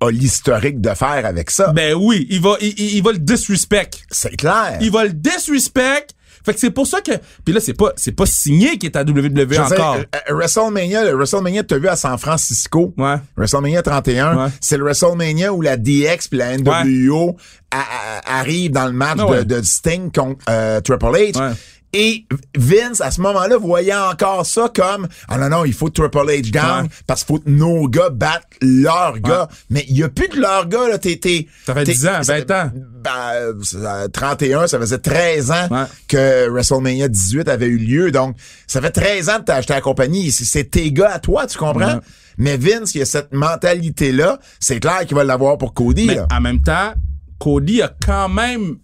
[0.00, 1.72] a l'historique de faire avec ça.
[1.72, 3.90] Ben oui, il va, il va le disrespect.
[4.10, 4.78] c'est clair.
[4.80, 6.08] Il va le disrespect.
[6.46, 7.10] Fait que c'est pour ça que,
[7.44, 9.96] puis là, c'est pas, c'est pas signé qu'il est à WWE Je encore.
[9.96, 13.16] euh, WrestleMania, le WrestleMania que tu as vu à San Francisco, Ouais.
[13.36, 14.50] WrestleMania 31, Ouais.
[14.60, 17.36] c'est le WrestleMania où la DX puis la NWO
[17.72, 21.54] a- a- arrivent dans le match Ah de Sting contre euh, Triple H.
[21.98, 26.18] Et Vince, à ce moment-là, voyait encore ça comme Ah non, non, il faut Triple
[26.28, 26.88] H down Ouais.
[27.06, 29.48] parce qu'il faut que nos gars battent leurs gars.
[29.70, 30.98] Mais il y a plus de leurs gars, là.
[30.98, 32.70] T'es, t'es, Ça fait t'es- 10 ans, 20 ans.
[32.74, 35.84] Ben, euh, ça- 31, ça faisait 13 ans Ouais.
[36.08, 38.10] que WrestleMania 18 avait eu lieu.
[38.10, 40.30] Donc, ça fait 13 ans que t'as acheté la compagnie.
[40.32, 42.00] C'est, tes gars à toi, tu comprends?
[42.36, 44.38] Mais Vince, il a cette mentalité-là.
[44.60, 46.26] C'est clair qu'il va l'avoir pour Cody, Mais là.
[46.30, 46.92] en même temps,
[47.38, 48.76] Cody a quand même.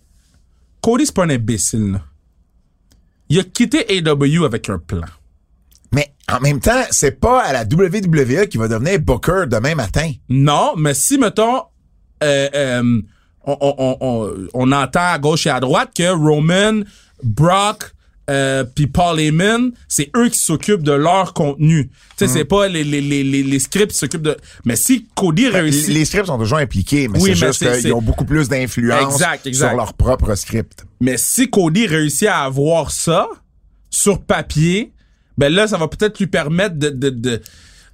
[0.81, 2.01] Cody, c'est pas un imbécile, là.
[3.33, 5.07] Il a quitté AW avec un plan.
[5.91, 10.13] Mais en même temps, c'est pas à la WWE qui va devenir Booker demain matin.
[10.29, 11.63] Non, mais si, mettons,
[12.23, 13.01] euh, euh,
[13.47, 16.83] on, on, on, on, on entend à gauche et à droite que Roman,
[17.23, 17.95] Brock,
[18.31, 21.91] euh, puis Paul Heyman, c'est eux qui s'occupent de leur contenu.
[22.17, 24.37] Tu sais, c'est pas les, les, les, les, scripts qui s'occupent de...
[24.65, 25.89] Mais si Cody réussit...
[25.89, 29.21] Les, scripts sont toujours impliqués, mais Oui, c'est juste qu'ils ont beaucoup plus d'influence
[29.53, 30.87] sur leur propre script.
[31.01, 33.29] Mais si Cody réussit à avoir ça
[33.91, 34.93] sur papier,
[35.37, 37.43] ben là, ça va peut-être lui permettre de, de, de,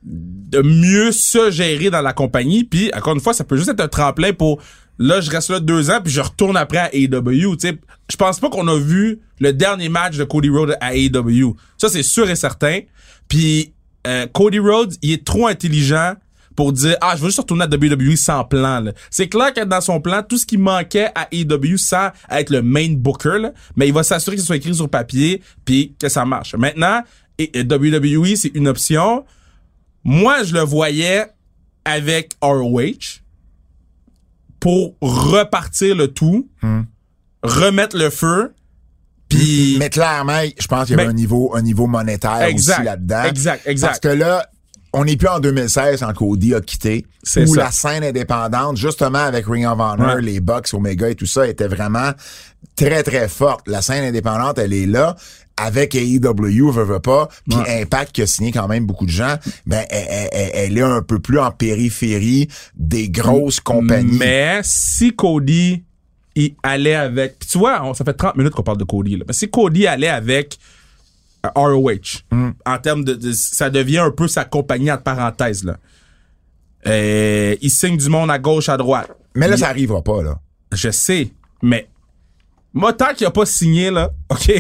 [0.02, 2.64] de mieux se gérer dans la compagnie.
[2.64, 4.60] Puis, encore une fois, ça peut juste être un tremplin pour
[4.98, 7.56] là, je reste là deux ans, puis je retourne après à AEW.
[7.56, 7.78] Tu
[8.11, 11.54] je pense pas qu'on a vu le dernier match de Cody Rhodes à AEW.
[11.76, 12.80] Ça, c'est sûr et certain.
[13.28, 13.74] Puis,
[14.06, 16.14] euh, Cody Rhodes, il est trop intelligent
[16.58, 18.84] pour dire ah je veux juste retourner à WWE sans plan.
[19.11, 22.62] C'est clair que dans son plan tout ce qui manquait à AEW sans être le
[22.62, 26.24] main booker mais il va s'assurer que ce soit écrit sur papier puis que ça
[26.24, 26.56] marche.
[26.56, 27.04] Maintenant
[27.38, 29.24] WWE c'est une option.
[30.02, 31.26] Moi je le voyais
[31.84, 33.20] avec ROH
[34.68, 36.46] pour repartir le tout,
[37.42, 38.52] remettre le feu
[39.31, 42.76] puis Mais clairement, je pense qu'il y avait Ben, un niveau, un niveau monétaire Exact,
[42.78, 43.22] aussi là-dedans.
[43.24, 43.87] exact, exact.
[43.88, 44.46] Parce que là,
[44.94, 47.07] on n'est plus en 2016 quand Cody a quitté.
[47.22, 47.64] C'est Où ça.
[47.64, 50.22] la scène indépendante, justement avec Ring of Honor, Ouais.
[50.22, 52.11] les Bucks, Omega et tout ça, était vraiment
[52.76, 53.68] très, très forte.
[53.68, 55.14] La scène indépendante, elle est là.
[55.61, 57.83] Avec AEW, veut, veut pas, puis Ouais.
[57.83, 61.03] Impact qui a signé quand même beaucoup de gens, ben elle, elle- elle- est un
[61.03, 64.16] peu plus en périphérie des grosses compagnies.
[64.18, 65.83] Mais si Cody
[66.37, 67.40] il allait avec.
[67.40, 69.16] Puis tu vois, on- ça fait 30 minutes qu'on parle de Cody.
[69.16, 69.25] Là.
[69.27, 70.57] Mais si Cody allait avec
[71.44, 72.51] euh, ROH, Hmm.
[72.66, 75.64] en termes de, de- Ça devient un peu sa compagnie entre parenthèses.
[75.64, 75.77] Là.
[76.87, 79.11] Euh, il signe du monde à gauche, à droite.
[79.35, 80.38] Mais là, Il- ça arrivera pas, là.
[80.73, 81.31] Je sais,
[81.62, 81.88] mais.
[82.75, 84.53] Moi, tant qu'il a pas signé, là, OK?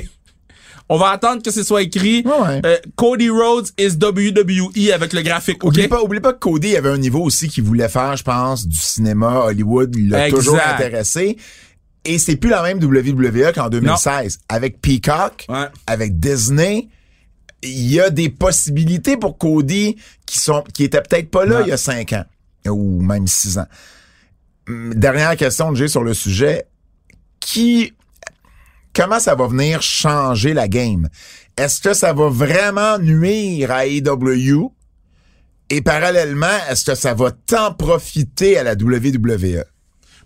[0.88, 2.60] On va attendre que ce soit écrit Ouais, ouais.
[2.64, 5.72] euh, Cody Rhodes is WWE avec le graphique, OK?
[5.72, 8.66] Oublie pas, oublie pas que Cody avait un niveau aussi qu'il voulait faire, je pense,
[8.66, 9.94] du cinéma, Hollywood.
[9.96, 11.36] Il l'a toujours intéressé.
[12.04, 14.38] Et c'est plus la même WWE qu'en 2016.
[14.48, 15.66] Avec Peacock, Ouais.
[15.86, 16.88] avec Disney,
[17.62, 21.62] il y a des possibilités pour Cody qui sont, qui étaient peut-être pas là Ouais.
[21.66, 22.24] il y a cinq ans.
[22.66, 23.66] Ou même six ans.
[24.68, 26.64] Hum, Dernière question que j'ai sur le sujet.
[27.40, 27.92] Qui,
[28.98, 31.08] comment ça va venir changer la game?
[31.56, 34.72] Est-ce que ça va vraiment nuire à AEW?
[35.70, 39.64] Et parallèlement, est-ce que ça va tant profiter à la WWE?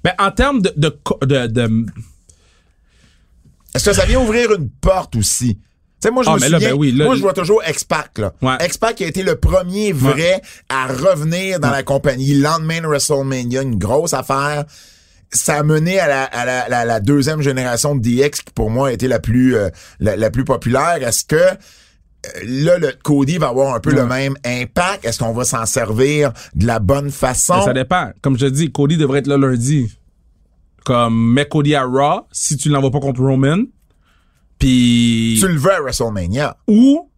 [0.05, 1.87] Ben, en termes de, de, co- de, de-
[3.75, 5.57] Est-ce que ça vient ouvrir une porte aussi?
[5.57, 8.19] Tu sais, moi, je Ah, me là, ben oui, là, moi, je vois toujours X-Pac,
[8.19, 8.33] là.
[8.43, 8.57] Ouais.
[8.67, 12.35] X-Pac a été le premier vrai à revenir dans la compagnie.
[12.35, 14.65] Lendemain de WrestleMania, une grosse affaire.
[15.35, 18.71] Ça a mené à la, à la, la- la deuxième génération de DX qui, pour
[18.71, 20.99] moi, a été la plus, euh, la, la plus populaire.
[21.03, 21.57] Est-ce que euh,
[22.45, 25.05] là, le Cody va avoir un peu le même impact?
[25.07, 27.63] Est-ce qu'on va s'en servir de la bonne façon?
[27.65, 28.11] Ça dépend.
[28.21, 29.91] Comme je te dis, Cody devrait être là lundi.
[30.85, 33.63] Comme, mets Cody à Raw, si tu l'envoies pas contre Roman.
[34.59, 36.57] Puis, Tu le veux à WrestleMania.
[36.69, 37.11] ou,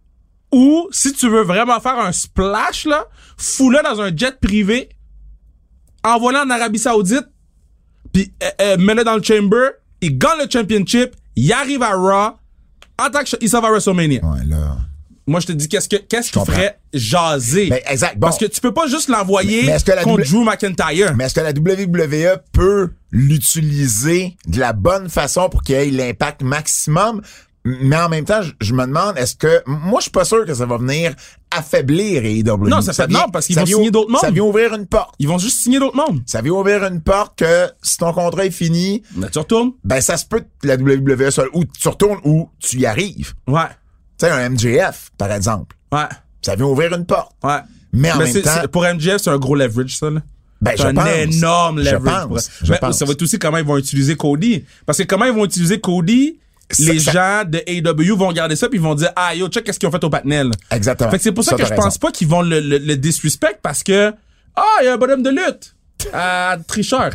[0.53, 4.89] ou, si tu veux vraiment faire un splash, là, fous-le dans un jet privé,
[6.05, 7.27] envoie-le en Arabie Saoudite,
[8.15, 9.69] puis euh, euh, mets-le dans le chamber,
[10.01, 12.37] il gagne le championship, il arrive à Raw,
[12.99, 14.25] en tant que, ch- il s'en va à WrestleMania.
[14.25, 14.79] Ouais, là.
[15.27, 17.69] Moi, je te dis, qu'est-ce que, qu'est-ce qui ferait jaser?
[17.71, 18.19] Ben, exact.
[18.19, 18.27] Bon.
[18.27, 19.63] Parce que tu peux pas juste l'envoyer
[20.05, 21.15] contre Drew McIntyre.
[21.17, 26.43] Mais est-ce que la WWE peut l'utiliser de la bonne façon pour qu'il ait l'impact
[26.43, 27.23] maximum?
[27.65, 29.63] Mais en même temps, je, je me demande, est-ce que...
[29.67, 31.15] Moi, je suis pas sûr que ça va venir
[31.51, 32.69] affaiblir AEW.
[32.69, 34.21] Non, ça fait- non, parce qu'ils ça vont vient- signer d'autres mondes.
[34.21, 35.15] Ça vient ouvrir une porte.
[35.19, 36.21] Ils vont juste signer d'autres mondes.
[36.27, 39.73] Ça vient ouvrir une porte que si ton contrat est fini, Mais tu retournes?
[39.83, 43.33] ben ça se peut que la WWE soit ou tu retournes ou tu y arrives.
[43.47, 43.61] Ouais.
[44.19, 45.75] Tu sais, un MJF, par exemple.
[45.93, 46.01] Ouais.
[46.43, 47.33] Ça vient ouvrir une porte.
[47.43, 47.59] Ouais.
[47.93, 50.21] Mais en Mais même temps, pour MJF, c'est un gros leverage, ça, là.
[50.61, 51.07] ben, je un pense.
[51.09, 52.29] énorme Je leverage.
[52.29, 52.99] pense, je pense.
[52.99, 54.65] ça va être aussi comment ils vont utiliser Cody.
[54.85, 56.44] Parce que comment ils vont utiliser Cody, Ça-
[56.79, 59.65] les ça- gens de AEW vont regarder ça puis ils vont dire ah yo check
[59.65, 60.51] qu'est-ce qu'ils ont fait au Patnel.
[60.71, 61.11] Exactement.
[61.11, 61.83] Fait que c'est pour ça, Ça, que je raison.
[61.83, 64.13] pense pas qu'ils vont le, le, le disrespect parce que
[64.57, 65.75] ah il y a un bonhomme de lutte.
[66.13, 67.11] Ah, tricheur.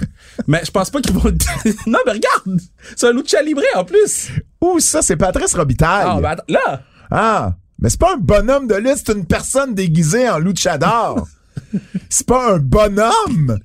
[0.47, 1.37] mais je pense pas qu'ils vont le
[1.85, 2.59] Non mais regarde,
[2.95, 4.29] c'est un lucha libre en plus.
[4.61, 6.05] Ouh, ça, c'est Patrice Robitaille.
[6.07, 6.81] Ah, ben là.
[7.11, 11.27] Ah, mais c'est pas un bonhomme de lutte, c'est une personne déguisée en luchador.
[12.09, 13.59] c'est pas un bonhomme.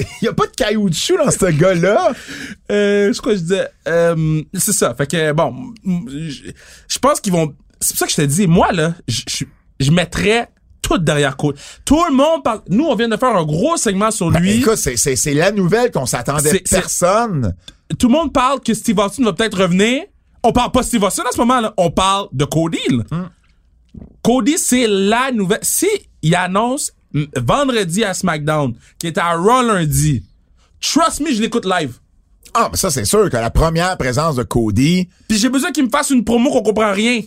[0.00, 2.12] Il y a pas de caoutchouc dans ce gars-là.
[2.70, 3.68] Euh, je crois que je disais?
[3.88, 4.94] Euh, c'est ça.
[4.94, 6.50] Fait que bon, je
[6.88, 9.44] je pense qu'ils vont c'est pour ça que je te dis moi là, je je
[9.80, 10.48] je mettrais
[10.82, 11.58] tout derrière Cody.
[11.84, 14.58] Tout le monde parle nous on vient de faire un gros segment sur Ben, lui.
[14.60, 17.54] écoute, c'est, la nouvelle qu'on s'attendait personne.
[17.98, 20.02] tout le monde parle que Steve Austin va peut-être revenir.
[20.42, 21.74] On parle pas de Steve Austin à ce moment-là.
[21.76, 22.78] On parle de Cody.
[22.90, 23.02] là.
[23.10, 23.28] Hmm.
[24.22, 25.58] Cody, c'est la nouvelle.
[25.62, 25.88] Si
[26.22, 26.92] il annonce
[27.36, 30.22] vendredi à SmackDown, qui est à Raw lundi,
[30.80, 31.94] trust me, je l'écoute live.
[32.54, 35.84] Ah, mais ça, c'est sûr que la première présence de Cody, Puis j'ai besoin qu'il
[35.84, 37.20] me fasse une promo qu'on comprend rien.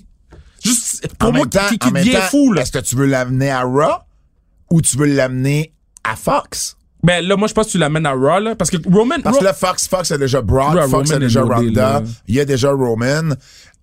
[0.63, 2.61] Juste promo qui, qui devient temps, fou, là.
[2.63, 3.99] est-ce que tu veux l'amener à Raw
[4.71, 5.71] ou tu veux l'amener
[6.03, 6.75] à Fox?
[7.01, 8.55] Ben là, moi, je pense que tu l'amènes à Raw, là.
[8.55, 9.15] Parce que Roman.
[9.23, 12.35] Parce Raw- que là, Fox, Fox a déjà Brock, Fox a Roman déjà Ronda, il
[12.35, 13.35] y a déjà Roman.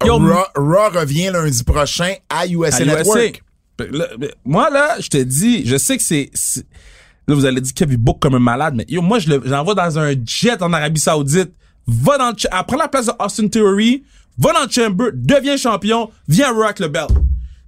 [0.04, 3.18] Yo, Raw, Raw revient lundi prochain à USA à Network.
[3.18, 3.40] USA.
[3.78, 4.06] Là,
[4.44, 6.30] moi, là, je te dis, je sais que c'est.
[7.28, 9.74] Là, vous allez dire Kevin book comme un malade, mais yo, moi, je le- j'envoie
[9.74, 11.52] dans un jet en Arabie Saoudite.
[11.86, 12.64] Va dans le.
[12.66, 14.04] Prends la place de Austin Theory.
[14.38, 15.06] Va dans le Chamber.
[15.14, 16.10] Deviens champion.
[16.28, 17.10] Viens rock le belt.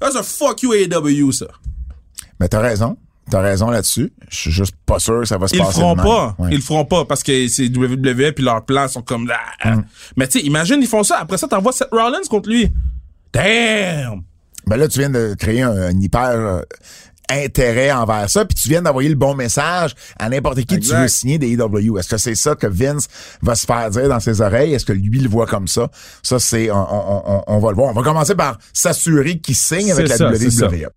[0.00, 1.46] That's a fuck you AEW, ça.
[2.40, 2.96] Mais t'as raison.
[3.30, 4.12] T'as raison là-dessus.
[4.30, 5.80] Je suis juste pas sûr que ça va se Ils le passer.
[5.80, 6.34] feront pas.
[6.38, 6.48] Ouais.
[6.52, 9.38] Ils le feront pas parce que c'est WWE puis leurs plans sont comme là.
[9.64, 9.82] Mm.
[10.16, 11.18] Mais tu sais, imagine, ils font ça.
[11.18, 12.70] Après ça, t'envoies Seth Rollins contre lui.
[13.32, 14.22] Damn!
[14.68, 16.60] Ben là, tu viens de créer un, un hyper euh,
[17.30, 21.08] intérêt envers ça, puis tu viens d'envoyer le bon message à n'importe qui tu veux
[21.08, 21.98] signer des AEW.
[21.98, 23.06] Est-ce que c'est ça que Vince
[23.42, 24.72] va se faire dire dans ses oreilles?
[24.74, 25.88] Est-ce que lui le voit comme ça?
[26.22, 27.90] Ça, c'est, on, on- on- on va le voir.
[27.90, 30.30] On va commencer par s'assurer qu'il signe avec la ça.
[30.30, 30.88] WWE.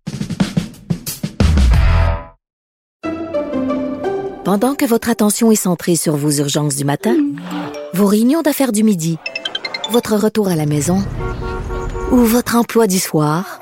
[4.44, 7.14] Pendant que votre attention est centrée sur vos urgences du matin,
[7.94, 9.18] vos réunions d'affaires du midi,
[9.90, 10.98] votre retour à la maison
[12.10, 13.60] ou votre emploi du soir,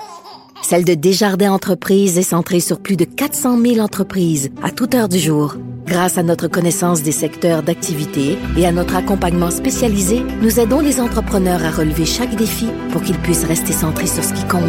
[0.62, 5.08] celle de Desjardins Entreprises est centrée sur plus de 400 000 entreprises à toute heure
[5.08, 5.56] du jour.
[5.86, 11.00] Grâce à notre connaissance des secteurs d'activité et à notre accompagnement spécialisé, nous aidons les
[11.00, 14.62] entrepreneurs à relever chaque défi pour qu'ils puissent rester centrés sur ce qui compte,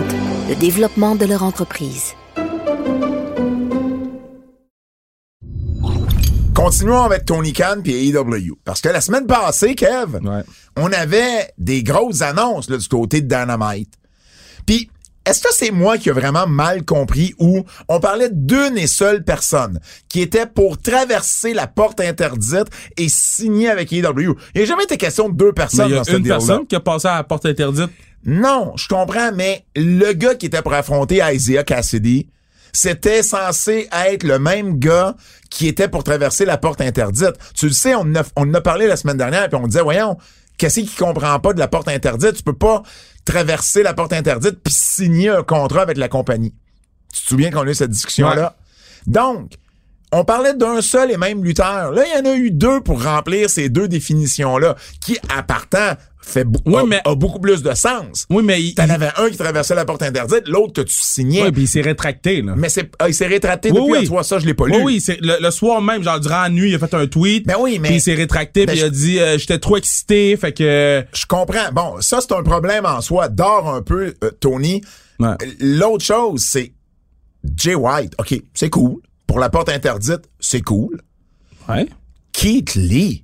[0.49, 2.13] le développement de leur entreprise.
[6.55, 8.55] Continuons avec Tony Khan puis AEW.
[8.65, 10.43] Parce que la semaine passée, Kev, Ouais.
[10.77, 13.93] on avait des grosses annonces là, du côté de Dynamite.
[14.65, 14.89] Puis,
[15.31, 19.23] est-ce que c'est moi qui ai vraiment mal compris ou on parlait d'une et seule
[19.23, 22.67] personne qui était pour traverser la porte interdite
[22.97, 24.35] et signer avec AEW?
[24.53, 26.17] Il n'y a jamais été question de deux Mais personnes il y dans a ce
[26.17, 27.89] une personne qui a passé à la porte interdite.
[28.25, 32.27] Non, je comprends, mais le gars qui était pour affronter Isaiah Cassidy,
[32.73, 35.15] c'était censé être le même gars
[35.49, 37.35] qui était pour traverser la porte interdite.
[37.55, 39.65] Tu le sais, on en a, on en a parlé la semaine dernière, puis on
[39.65, 40.17] disait, voyons,
[40.61, 42.35] qu'est-ce qui comprend pas de la porte interdite?
[42.35, 42.83] Tu peux pas
[43.25, 46.53] traverser la porte interdite puis signer un contrat avec la compagnie.
[47.11, 48.55] Tu te souviens qu'on a eu cette discussion-là?
[49.07, 49.53] Donc,
[50.11, 51.91] on parlait d'un seul et même lutteur.
[51.91, 55.93] Là, il y en a eu deux pour remplir ces deux définitions-là, qui, à partant,
[56.23, 58.27] fait Oui, a- mais- a beaucoup plus de sens.
[58.29, 60.93] Oui, mais il, T'en il- avais un qui traversait la porte interdite, l'autre que tu
[60.93, 61.41] signais.
[61.43, 62.53] ouais, puis il s'est rétracté, là.
[62.55, 63.97] mais c'est, ah, il s'est rétracté Oui, depuis oui.
[64.05, 64.73] à toi, ça, je l'ai pas lu.
[64.75, 67.07] Oui, oui, c'est le, le soir même, genre durant la nuit, il a fait un
[67.07, 67.47] tweet.
[67.47, 69.77] Ben oui, mais- Puis il s'est rétracté, Ben puis il a dit euh, j'étais trop
[69.77, 71.71] excité, fait que Je comprends.
[71.73, 73.27] Bon, ça, c'est un problème en soi.
[73.29, 74.81] Dors un peu, euh, Tony.
[75.19, 75.29] Ouais.
[75.59, 76.73] L'autre chose, c'est
[77.55, 78.13] Jay White.
[78.19, 78.97] OK, c'est cool.
[79.31, 80.99] Pour la porte interdite, c'est cool.
[81.69, 81.87] ouais.
[82.33, 83.23] Keith Lee.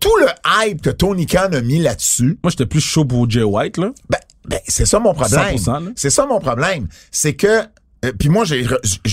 [0.00, 3.42] Tout le hype que Tony Khan a mis là-dessus, Moi, j'étais plus chaud pour Jay
[3.42, 3.92] White, là.
[4.08, 5.56] ben, ben, c'est ça mon problème.
[5.56, 5.90] 100%, là.
[5.94, 6.88] C'est ça mon problème.
[7.10, 7.64] C'est que
[8.06, 8.64] euh, puis moi, j'ai,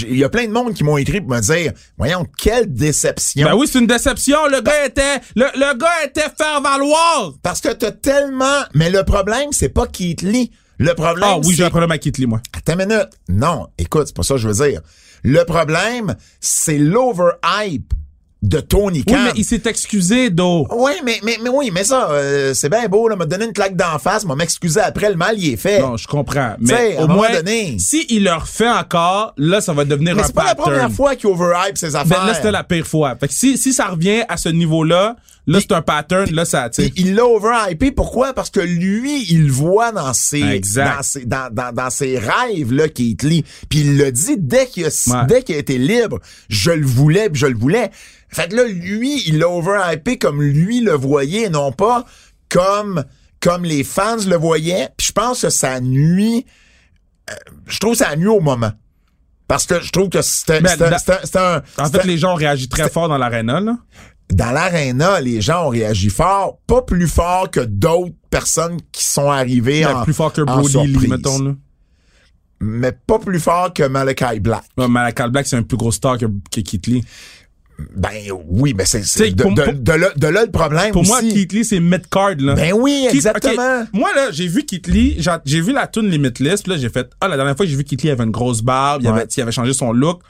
[0.07, 3.45] il y a plein de monde qui m'ont écrit pour me dire, voyons, quelle déception.
[3.49, 4.47] Ben oui, c'est une déception.
[4.47, 7.33] Le gars était, le, le gars était faire valoir.
[7.43, 10.51] Parce que t'as tellement, mais le problème, c'est pas Keith Lee.
[10.77, 12.41] Le problème, Ah oui, j'ai un problème avec Kit Lee, moi.
[12.55, 13.09] Attends une minute.
[13.29, 14.81] Non, écoute, c'est pas ça que je veux dire.
[15.23, 17.93] Le problème, c'est l'overhype
[18.43, 19.17] de Tony Oui, Khan.
[19.23, 20.67] mais il s'est excusé, Do.
[20.69, 23.53] Oui, mais, mais, mais oui, mais ça, euh, c'est bien beau, là, m'a donné une
[23.53, 25.79] claque d'en face, m'a m'excuser après, le mal, il est fait.
[25.81, 26.53] Non, je comprends.
[26.63, 27.77] T'sais, Mais à un au moins, donné.
[27.79, 30.73] si il le refait encore, là, ça va devenir mais un c'est pas la pattern.
[30.75, 32.25] première fois qu'il overhype ses Ben, affaires.
[32.27, 33.15] là, c'était la pire fois.
[33.19, 35.15] Fait que si, si ça revient à ce niveau-là,
[35.47, 36.69] là, c'est un pattern, là, ça.
[36.95, 37.91] Il l'a overhypé.
[37.91, 38.33] Pourquoi?
[38.33, 42.71] Parce que lui, il le voit dans ses, dans ses, dans, dans, dans ses rêves,
[42.73, 43.43] là, Keith Lee.
[43.69, 45.27] Puis il l'a dit dès qu'il a, Ouais.
[45.27, 46.19] dès qu'il a été libre.
[46.49, 47.91] Je le voulais, puis je le voulais.
[48.29, 52.05] Fait que là, lui, il l'a overhypé comme lui le voyait, non pas
[52.49, 53.03] comme,
[53.39, 54.89] comme les fans le voyaient.
[54.97, 56.45] Puis je pense que ça nuit,
[57.29, 57.33] euh,
[57.67, 58.71] je trouve que ça nuit au moment.
[59.47, 62.67] Parce que je trouve que c'était, Ben, c'était un, En fait, les gens ont réagi
[62.67, 63.77] très fort dans l'arena, là.
[64.33, 69.29] Dans l'aréna, les gens ont réagi fort, pas plus fort que d'autres personnes qui sont
[69.29, 71.55] arrivées en Ben, plus fort que en Brody Lee, mettons, là.
[72.59, 74.63] mais pas plus fort que Malachi Black.
[74.77, 77.03] Ouais, Malakal Black, c'est un plus gros star que, que Keith Lee.
[77.93, 81.19] Ben oui, mais c'est de, de, de là, de là le problème Pour moi.
[81.21, 82.55] Keith Lee, c'est mid-card, là.
[82.55, 83.85] Ben oui, Keith- exactement.
[83.91, 87.09] Moi, là, j'ai vu Keith Lee, j'ai- vu la tune Limitless, puis là, j'ai fait,
[87.19, 89.07] ah, la dernière fois que j'ai vu Keith Lee, il avait une grosse barbe, il,
[89.09, 90.21] avait, il avait changé son look.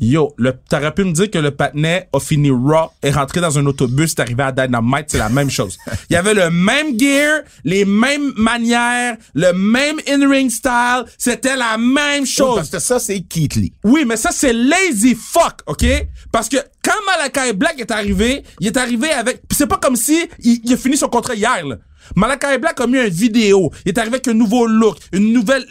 [0.00, 3.58] Yo, le, t'aurais pu me dire que le patinet a fini raw, est rentré dans
[3.58, 5.76] un autobus, est arrivé à Dynamite, c'est la même chose.
[6.08, 11.76] Il y avait le même gear, les mêmes manières, le même in-ring style, c'était la
[11.78, 12.54] même Oui, chose.
[12.56, 13.72] parce que ça, c'est Keith Lee.
[13.82, 15.84] Oui, mais ça, c'est lazy fuck, OK?
[16.30, 19.42] Parce que quand Malakai Black est arrivé, il est arrivé avec...
[19.50, 21.76] C'est pas comme si il, il a fini son contrat hier, là.
[22.16, 23.70] Malakai Black a mis une vidéo.
[23.84, 25.64] Il est arrivé avec un nouveau look, une nouvelle...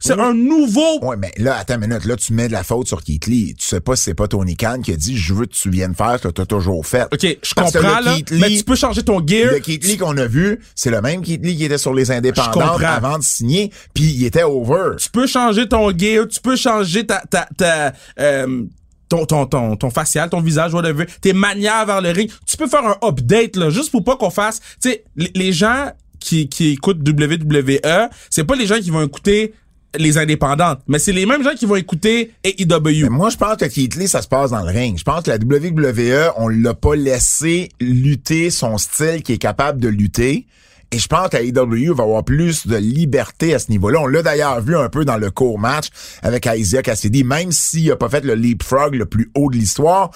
[0.00, 1.04] C'est un nouveau...
[1.04, 3.54] Ouais, mais là, attends une minute, là, tu mets de la faute sur Keith Lee.
[3.58, 5.70] Tu sais pas si c'est pas Tony Khan qui a dit, je veux que tu
[5.70, 7.06] viennes faire ce que t'as toujours fait.
[7.12, 9.52] OK, je Parce comprends, là, Keith mais tu peux changer ton gear.
[9.52, 12.10] Le Keith Lee qu'on a vu, c'est le même Keith Lee qui était sur les
[12.10, 14.96] indépendants avant de signer, puis il était over.
[14.98, 17.20] Tu peux changer ton gear, tu peux changer ta...
[17.20, 18.64] ta, ta euh,
[19.12, 22.30] ton, ton, ton, ton facial, ton visage, whatever, tes manières vers le ring.
[22.46, 24.60] Tu peux faire un update, là, juste pour pas qu'on fasse...
[24.80, 29.52] Tu sais, les, gens qui, qui écoutent WWE, c'est pas les gens qui vont écouter
[29.98, 33.02] les indépendantes, mais c'est les mêmes gens qui vont écouter AEW.
[33.02, 34.98] Mais moi, je pense que Keith Lee, ça se passe dans le ring.
[34.98, 39.78] Je pense que la WWE, on l'a pas laissé lutter son style qui est capable
[39.78, 40.46] de lutter.
[40.92, 44.00] Et je pense qu'AEW va avoir plus de liberté à ce niveau-là.
[44.00, 45.86] On l'a d'ailleurs vu un peu dans le court match
[46.22, 50.10] avec Isaiah Cassidy, même s'il a pas fait le leapfrog le plus haut de l'histoire.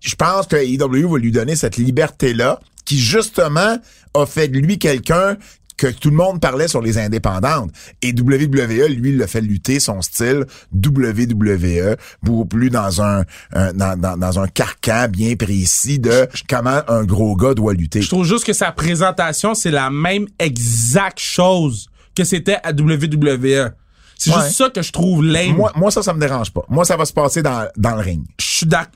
[0.00, 3.78] Je pense que AEW va lui donner cette liberté-là, qui justement
[4.12, 5.38] a fait de lui quelqu'un
[5.76, 7.70] que tout le monde parlait sur les indépendantes.
[8.02, 13.98] Et WWE, lui, le fait lutter son style WWE, beaucoup plus dans un, un- dans,
[13.98, 18.02] dans- dans un carcan bien précis de comment un gros gars doit lutter.
[18.02, 23.72] Je trouve juste que sa présentation, c'est la même exacte chose que c'était à WWE.
[24.18, 24.36] C'est Ouais.
[24.44, 25.56] juste ça que je trouve lame.
[25.56, 26.64] Moi, moi, ça, ça me dérange pas.
[26.70, 28.24] Moi, ça va se passer dans, dans le ring.
[28.40, 28.90] je suis d'ac-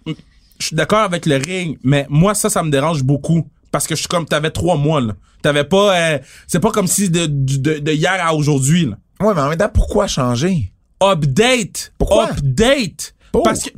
[0.59, 3.47] je suis d'accord avec le ring, mais moi, ça, ça me dérange beaucoup.
[3.73, 5.15] Parce que je suis comme, t'avais trois mois, là.
[5.43, 8.97] T'avais pas, euh, c'est pas comme si de, de, de hier à aujourd'hui, là.
[9.27, 10.73] Ouais, mais en même temps, pourquoi changer?
[11.03, 11.93] Update!
[11.99, 12.31] Pourquoi?
[12.31, 13.15] Update!
[13.33, 13.43] Pour?
[13.45, 13.71] Parce que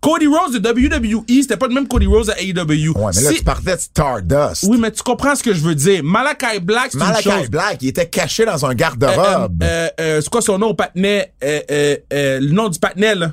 [0.00, 2.92] Cody Rhodes de WWE, c'était pas le même Cody Rhodes à AEW.
[2.96, 4.64] Ouais, mais là, tu partais de Stardust.
[4.68, 6.02] Oui, mais tu comprends ce que je veux dire.
[6.04, 7.48] Malakai Black, c'est une Malachi chose.
[7.50, 9.62] Black, il était caché dans un Euh, garde-robe.
[9.62, 10.68] euh, euh, euh, c'est quoi son nom?
[10.68, 11.32] Au patinet?
[11.42, 13.32] Euh, euh, euh, le nom du patinet, là?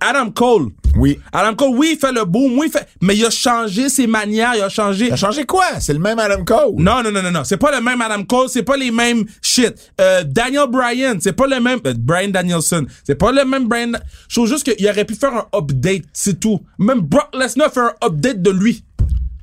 [0.00, 0.68] Adam Cole.
[0.96, 1.18] oui.
[1.32, 4.06] Adam Cole, oui, il fait le boom, oui, il fait, mais il a changé ses
[4.06, 5.06] manières, il a changé.
[5.06, 5.64] Il a changé quoi?
[5.80, 6.74] C'est le même Adam Cole.
[6.76, 7.44] Non, non, non, non, non.
[7.44, 9.74] C'est pas le même Adam Cole, c'est pas les mêmes shit.
[10.00, 11.80] Euh, Daniel Bryan, c'est pas le même.
[11.86, 13.92] euh, Brian Danielson, c'est pas le même Brian.
[14.28, 16.60] Je trouve juste qu'il aurait pu faire un update, c'est tout.
[16.78, 18.84] Même Brock Lesnar fait un update de lui.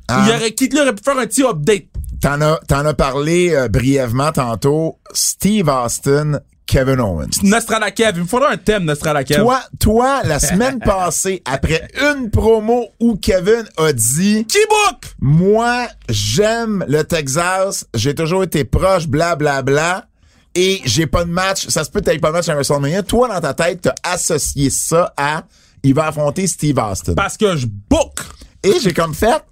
[0.08, 0.26] Ah.
[0.28, 1.86] Il aurait, Keith Lee aurait pu faire un petit update.
[2.22, 4.98] T'en as, t'en as parlé euh, brièvement tantôt.
[5.14, 7.44] Steve Austin, Kevin Owens.
[7.44, 9.38] Nostradakev, il me faudra un thème, Nostradakev.
[9.38, 15.14] Toi, toi, la semaine passée, après une promo où Kevin a dit T-Book!
[15.20, 20.08] Moi, j'aime le Texas, j'ai toujours été proche, bla bla bla,
[20.56, 23.04] et j'ai pas de match, ça se peut que t'aies pas de match à WrestleMania.
[23.04, 25.44] Toi, dans ta tête, t'as associé ça à
[25.84, 27.14] il va affronter Steve Austin.
[27.14, 28.20] Parce que je book.
[28.64, 29.44] Et j'ai comme fait,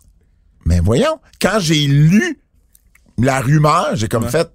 [0.65, 2.39] mais voyons, quand j'ai lu
[3.17, 4.49] la rumeur, j'ai comme fait,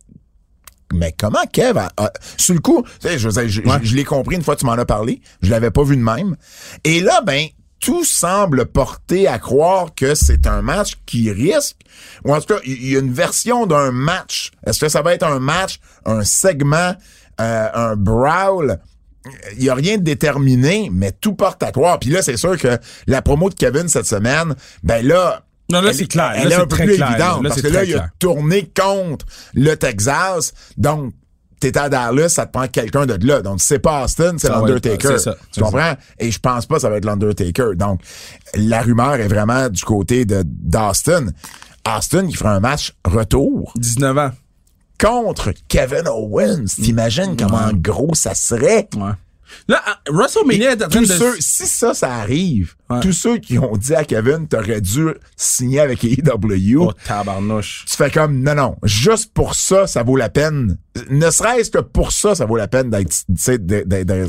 [0.92, 3.78] mais comment Kev a, a- sur le coup, tu sais, je, je, Ouais.
[3.82, 5.96] je- je l'ai compris une fois que tu m'en as parlé, je l'avais pas vu
[5.96, 6.36] de même.
[6.84, 7.46] Et là, ben,
[7.80, 11.76] tout semble porter à croire que c'est un match qui risque,
[12.24, 14.50] ou en tout cas, il y a une version d'un match.
[14.66, 16.94] Est-ce que ça va être un match, un segment,
[17.40, 18.78] euh, un brawl?
[19.58, 21.98] Il y a rien de déterminé, mais tout porte à croire.
[21.98, 22.78] Puis là, c'est sûr que
[23.08, 26.32] la promo de Kevin cette semaine, ben là, Non, là, c'est clair.
[26.36, 27.10] Elle Là, est c'est un peu plus clair.
[27.10, 30.52] évidente Là, parce c'est que là, il a tourné contre le Texas.
[30.76, 31.12] Donc,
[31.58, 33.40] t'es à Dallas, ça te prend quelqu'un de là.
[33.40, 35.08] Donc, si c'est pas Austin, c'est être- l'Undertaker.
[35.08, 35.94] c'est ça, Tu comprends?
[36.18, 37.74] Et je pense pas que ça va être l'Undertaker.
[37.76, 38.00] Donc,
[38.54, 41.26] la rumeur est vraiment du côté de d'Austin.
[41.86, 44.30] Austin, il fera un match retour 19 ans.
[45.00, 46.66] contre Kevin Owens.
[46.80, 48.88] T'imagines comment gros ça serait?
[48.96, 49.10] Ouais.
[49.68, 51.06] Là, WrestleMania est en train de...
[51.06, 53.00] ceux, si ça, ça arrive, Ouais.
[53.00, 57.84] tous ceux qui ont dit à Kevin, t'aurais dû signer avec AEW, Oh, tabarnouche.
[57.88, 60.78] tu fais comme, non, non, juste pour ça, ça vaut la peine.
[61.10, 63.24] Ne serait-ce que pour ça, ça vaut la peine d'être,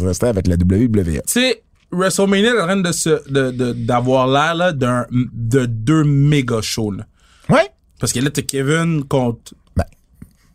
[0.05, 1.03] resté avec la WWE.
[1.03, 5.65] Tu sais, WrestleMania est en train de se, de, de- d'avoir l'air, là, d'un, de
[5.65, 7.05] deux méga shows, là.
[7.49, 7.69] Ouais?
[7.99, 9.85] Parce que là, t'as Kevin contre, Ben,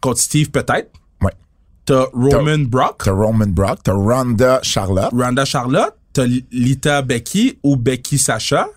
[0.00, 0.90] contre Steve, peut-être.
[1.84, 5.10] T'as Roman Brock, T'as Roman Brock, t'as Ronda Charlotte.
[5.12, 8.68] Ronda Charlotte, t'as Lita Becky ou Becky Sacha?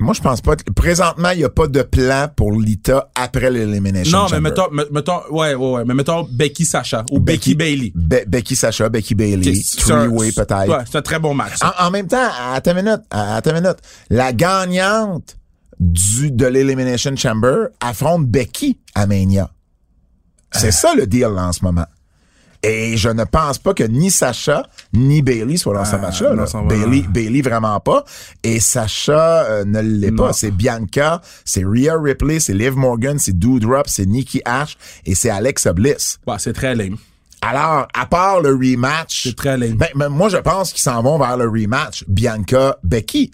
[0.00, 0.54] Moi, je pense pas.
[0.76, 4.86] Présentement, il n'y a pas de plan pour Lita après l'Elimination Non, mais mettons, me-
[4.92, 7.92] mettons, ouais, ouais, ouais, mais mettons Becky Sacha ou Becky, Bailey.
[7.96, 10.68] Be- Becky Sacha, Becky Bailey, Three-Way peut-être.
[10.68, 11.54] Ouais, c'est un très bon match.
[11.80, 15.36] en même temps, à ta minute, à ta minute, la gagnante
[15.80, 19.50] du, de l'Elimination Chamber affronte Becky à Mania.
[20.52, 21.86] C'est ça le deal là, en ce moment.
[22.62, 26.30] Et je ne pense pas que ni Sacha ni Bailey soient dans ce match-là.
[26.30, 26.46] non, là.
[26.46, 26.66] ça va.
[26.66, 28.04] Bailey, Bailey vraiment pas.
[28.42, 30.32] Et Sacha euh, ne l'est pas.
[30.32, 34.76] C'est Bianca, c'est Rhea Ripley, c'est Liv Morgan, c'est Doudrop, c'est Nikki Ash
[35.06, 36.18] et c'est Alexa Bliss.
[36.26, 36.96] Ouais, c'est très lame.
[37.42, 39.74] Alors, à part le rematch, C'est très lame.
[39.76, 43.30] ben, ben, moi je pense qu'ils s'en vont vers le rematch Bianca-Becky.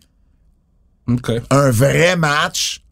[1.08, 1.30] OK.
[1.50, 2.82] Un vrai match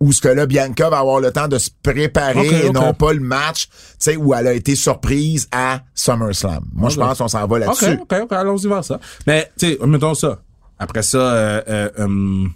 [0.00, 3.12] où ce que là, Bianca va avoir le temps de se préparer et non pas
[3.12, 6.64] le match, tu sais, où elle a été surprise à SummerSlam.
[6.72, 7.98] Moi, je pense qu'on s'en va là-dessus.
[8.00, 8.98] OK, OK, allons-y voir ça.
[9.26, 10.40] Mais, tu sais, mettons ça.
[10.78, 12.52] Après ça, euh, euh, hum,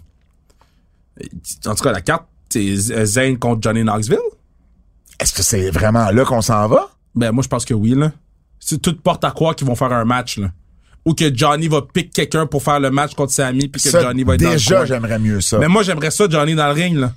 [1.67, 4.17] en tout cas, la carte, c'est Z- Zayn contre Johnny Knoxville.
[5.19, 6.89] Est-ce que c'est vraiment là qu'on s'en va?
[7.13, 8.11] Ben, moi, je pense que oui, là.
[8.59, 10.47] C'est toute porte à croire qu'ils vont faire un match, là.
[11.05, 14.01] Ou que Johnny va pick quelqu'un pour faire le match contre Sammy, puis que Ça,
[14.01, 15.59] Johnny va être dans le déjà, j'aimerais mieux ça.
[15.59, 17.13] Mais moi, j'aimerais ça, Johnny, dans le ring, là.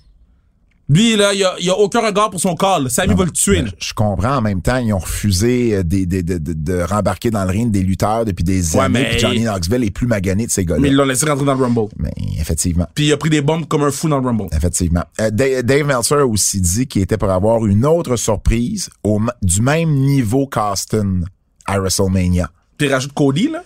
[0.91, 2.89] Lui, là, il y y a aucun regard pour son là.
[2.89, 3.71] Sammy va le tuer, là.
[3.79, 4.37] Je comprends.
[4.37, 7.51] En même temps, ils ont refusé euh, des, des- de, de, de rembarquer dans le
[7.51, 9.01] ring des lutteurs depuis des Ouais, années.
[9.01, 10.81] mais- puis Johnny Knoxville est plus magané de ces gars-là.
[10.81, 11.89] Mais ils l'ont laissé rentrer dans le Rumble.
[11.99, 12.87] Mais effectivement.
[12.95, 14.47] Puis il a pris des bombes comme un fou dans le Rumble.
[14.57, 15.05] Effectivement.
[15.21, 19.21] Euh, Da- Dave Meltzer a aussi dit qu'il était pour avoir une autre surprise au,
[19.43, 21.21] du même niveau qu'Austin
[21.67, 22.51] à WrestleMania.
[22.79, 23.63] Puis il rajoute Cody, là.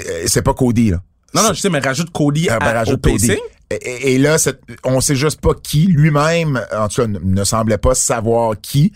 [0.00, 1.00] Euh, c'est pas Cody, là.
[1.34, 3.36] Non, non, je sais, mais rajoute Cody Euh, à, ben, rajoute au Cody.
[3.82, 4.36] Et, là,
[4.84, 5.86] on sait juste pas qui.
[5.86, 8.92] Lui-même, en tout cas, ne, ne semblait pas savoir qui.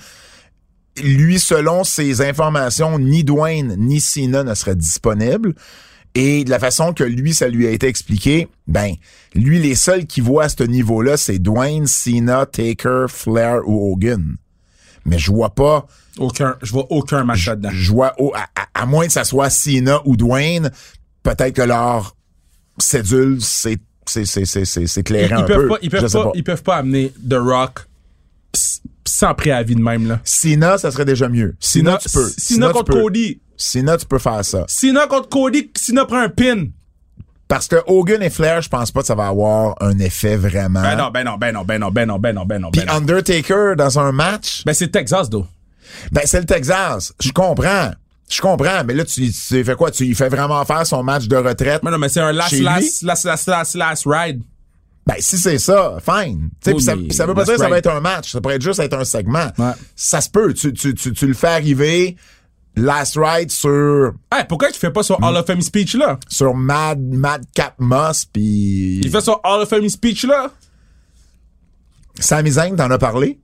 [1.02, 5.54] Lui, selon ses informations, ni Dwayne ni Cena ne seraient disponibles.
[6.14, 8.94] Et de la façon que lui, ça lui a été expliqué, ben,
[9.34, 14.36] lui, les seuls qui voient à ce niveau-là, c'est Dwayne, Cena, Taker, Flair ou Hogan.
[15.04, 15.86] Mais je vois pas,
[16.18, 17.68] Aucun, je vois aucun match là-dedans.
[17.70, 20.70] je vois, à- à moins que ça soit Cena ou Dwayne,
[21.22, 22.16] peut-être que leur
[22.78, 25.68] cédule, c'est, c'est, ils un peuvent peu.
[25.68, 27.86] pas, ils peuvent pas, ils peuvent pas amener The Rock
[29.06, 30.20] sans préavis de même, là.
[30.24, 31.56] Cena, ça serait déjà mieux.
[31.60, 32.30] Cena, tu peux.
[32.36, 33.02] Tu contre peux.
[33.02, 33.40] Cody.
[33.56, 34.64] Cena, tu peux faire ça.
[34.68, 36.66] Cena contre Cody, Cena prend un pin.
[37.48, 40.82] Parce que Hogan et Flair, je pense pas que ça va avoir un effet vraiment.
[40.82, 42.80] Ben non, ben non, ben non, ben non, ben non, ben non, ben non, Puis
[42.80, 42.94] ben non.
[42.94, 45.46] Undertaker dans un match, Ben c'est Texas, though.
[46.10, 47.14] ben c'est le Texas.
[47.20, 47.92] Je comprends.
[48.28, 49.90] Je comprends, mais là, tu, tu fais quoi?
[49.90, 51.82] Tu lui fais vraiment faire son match de retraite?
[51.84, 54.42] Mais non, mais c'est un last, last, last, last, last, last ride.
[55.06, 56.50] Ben, si c'est ça, fine.
[56.66, 58.32] Oui, puis ça, ça veut pas dire que ça va être un match.
[58.32, 59.46] Ça pourrait être juste être un segment.
[59.56, 59.70] Ouais.
[59.94, 60.52] Ça se peut.
[60.52, 62.16] Tu, tu, tu, tu le fais arriver
[62.74, 66.18] last ride sur, Hey, pourquoi tu fais pas son Hall of Fame speech, là?
[66.28, 70.50] sur Mad, Madcap Moss puis Il fait son Hall of Fame speech, là?
[72.18, 73.38] Sami Zayn, t'en as parlé?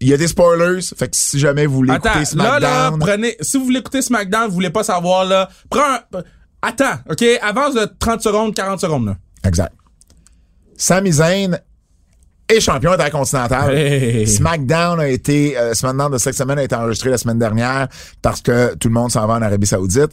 [0.00, 2.88] Il y a des spoilers, fait que si jamais vous voulez Attends, écouter là, là,
[2.88, 6.22] SmackDown, prenez, si vous voulez écouter SmackDown, vous voulez pas savoir, là, prends un,
[6.60, 9.16] attends, ok, avance de 30 secondes, 40 secondes, là.
[9.44, 9.72] exact.
[10.76, 11.58] Sami Zayn
[12.48, 13.74] est champion intercontinental.
[13.74, 14.26] Hey.
[14.26, 17.88] SmackDown a été, euh, SmackDown de cette semaine a été enregistré la semaine dernière
[18.22, 20.10] parce que tout le monde s'en va en Arabie Saoudite.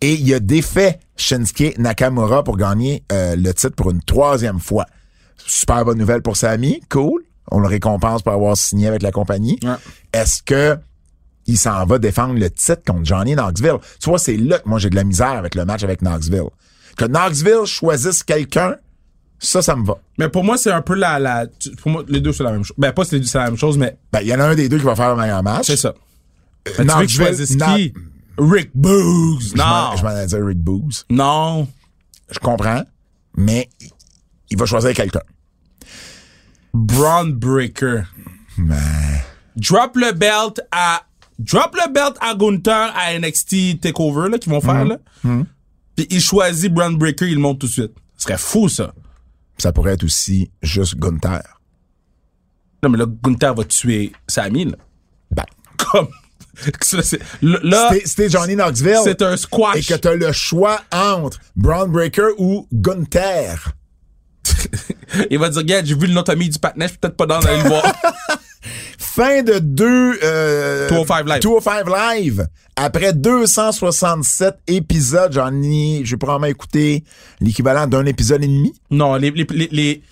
[0.00, 4.86] Et il a défait Shinsuke Nakamura pour gagner euh, le titre pour une troisième fois.
[5.46, 7.22] Super bonne nouvelle pour Sami, cool.
[7.50, 9.58] On le récompense pour avoir signé avec la compagnie.
[9.62, 9.74] Ouais.
[10.12, 10.78] Est-ce que
[11.46, 13.78] il s'en va défendre le titre contre Johnny Knoxville?
[14.00, 16.48] Tu vois, c'est là que moi j'ai de la misère avec le match avec Knoxville.
[16.96, 18.76] Que Knoxville choisisse quelqu'un,
[19.38, 19.94] ça, ça me va.
[20.18, 22.52] Mais pour moi, c'est un peu la, la, tu- pour moi, les deux, c'est la
[22.52, 22.76] même chose.
[22.78, 24.54] Ben, pas c'est deux, c'est la même chose, mais Ben, il y en a un
[24.54, 25.66] des deux qui va faire le meilleur match.
[25.66, 25.88] c'est ça.
[25.88, 25.94] Euh,
[26.64, 27.92] tu veux que Knoxville, Na- qui?
[28.38, 29.56] Rick Boogs.
[29.56, 29.96] Non.
[29.96, 31.04] Je m'en allais dire Rick Booz.
[31.10, 31.66] Non.
[32.30, 32.82] Je comprends,
[33.36, 33.68] mais
[34.48, 35.20] il va choisir quelqu'un.
[36.74, 38.02] Braun Breaker.
[39.56, 41.02] Drop le belt à
[41.38, 44.96] drop le belt à Gunther à NXT Takeover là qu'ils vont faire là.
[45.96, 47.92] Puis il choisit Brand Breaker, il le monte tout de suite.
[48.16, 48.94] Ce serait fou ça.
[49.58, 51.42] Ça pourrait être aussi juste Gunther.
[52.82, 54.76] Non mais là Gunther va tuer Sami là.
[55.30, 55.44] Ben,
[55.76, 56.08] Comme
[57.42, 59.00] là c'était- Johnny Knoxville.
[59.04, 59.76] c'est un squash.
[59.76, 63.72] Et que t'as le choix entre Braun Breaker ou Gunther.
[65.30, 67.62] Il va dire, gars, j'ai vu l'anatomie du patinet, je suis peut-être pas dans d'aller
[67.62, 67.84] le voir.
[68.98, 70.18] Fin de deux...
[70.22, 71.40] Euh, 205 Live.
[71.42, 72.46] 205 Live.
[72.76, 76.00] Après 267 épisodes, j'en ai...
[76.04, 77.04] J'ai probablement écouté
[77.40, 78.72] l'équivalent d'un épisode et demi.
[78.90, 80.02] non, les, les, les, les-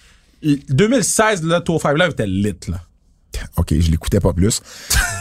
[0.43, 2.81] les 2016, là, Tour 5 Live était lit, là.
[3.57, 4.61] OK, je l'écoutais pas plus.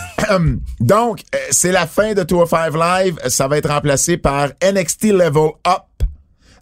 [0.80, 3.18] Donc, euh, c'est la fin de Tour 5 Live.
[3.28, 5.84] Ça va être remplacé par NXT Level Up.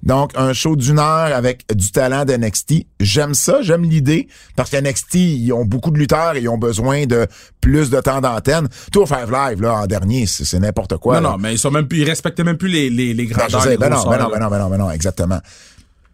[0.04, 2.86] Donc, un show d'une heure avec du talent de NXT.
[3.00, 6.58] J'aime ça, j'aime l'idée, parce que NXT, ils ont beaucoup de lutteurs et ils ont
[6.58, 7.28] besoin de
[7.62, 8.68] plus de temps d'antenne.
[8.92, 11.16] Tour 5 Live, là, en dernier, c'est n'importe quoi.
[11.16, 11.30] non, là.
[11.32, 13.78] non, mais ils sont même plus, ils respectaient même plus les, les, les Ben, les
[13.78, 14.40] ben non, ben grosseurs, non, ben là.
[14.40, 15.40] non, ben non, ben non, exactement.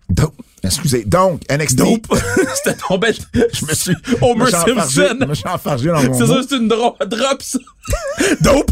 [0.10, 0.34] Donc,
[0.64, 1.04] excusez.
[1.06, 1.76] Donc, NXT.
[1.78, 2.08] Dope.
[2.56, 3.10] C'était tombé.
[3.34, 3.96] Je me suis.
[4.22, 5.18] Homer Simpson.
[5.22, 6.98] Je me suis enfargé dans mon C'est ça, c'est une drop,
[7.42, 7.60] ça.
[8.42, 8.72] Dope.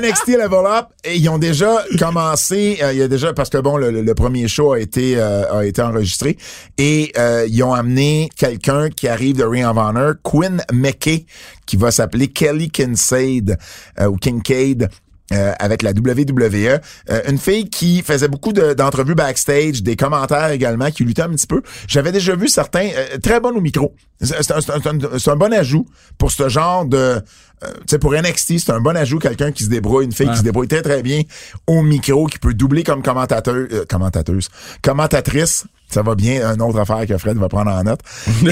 [0.00, 3.58] NXT Level Up, et ils ont déjà commencé, euh, il y a déjà parce que
[3.58, 6.38] bon, le, le- le premier show a été euh, a été enregistré
[6.78, 11.26] et euh, ils ont amené quelqu'un qui arrive de Ring of Honor, Quinn McKay,
[11.66, 13.58] qui va s'appeler Kelly Kincaid
[14.00, 14.88] euh, ou Kincaid.
[15.32, 20.50] Euh, avec la WWE, Euh, une fille qui faisait beaucoup de- d'entrevues backstage, des commentaires
[20.50, 21.62] également, qui luttait un petit peu.
[21.88, 23.94] J'avais déjà vu certains euh, très bonnes au micro.
[24.20, 27.20] C'est un, un- un bon ajout pour ce genre de, euh,
[27.62, 30.38] tu sais, pour NXT, c'est un bon ajout, quelqu'un qui se débrouille, une fille qui
[30.38, 31.22] se débrouille très très bien
[31.66, 34.48] au micro, qui peut doubler comme commentateur, euh, commentateuse,
[34.82, 35.64] commentatrice.
[35.88, 38.00] Ça va bien, une autre affaire que Fred va prendre en note.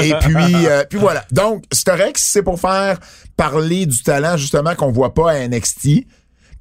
[0.00, 1.24] Et, et puis, euh, puis voilà.
[1.30, 2.98] Donc, c'est correct si c'est pour faire
[3.36, 6.06] parler du talent justement qu'on voit pas à NXT.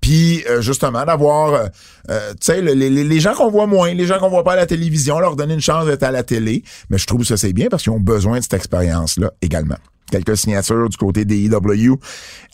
[0.02, 1.68] Puis euh, justement d'avoir, euh,
[2.10, 4.54] euh, tu sais, le- les, les- gens qu'on voit moins, les gens qu'on voit pas
[4.54, 6.64] à la télévision, leur donner une chance d'être à la télé.
[6.90, 9.78] Mais je trouve que ça c'est bien parce qu'ils ont besoin de cette expérience-là également.
[10.12, 11.96] Quelques signatures du côté des IW.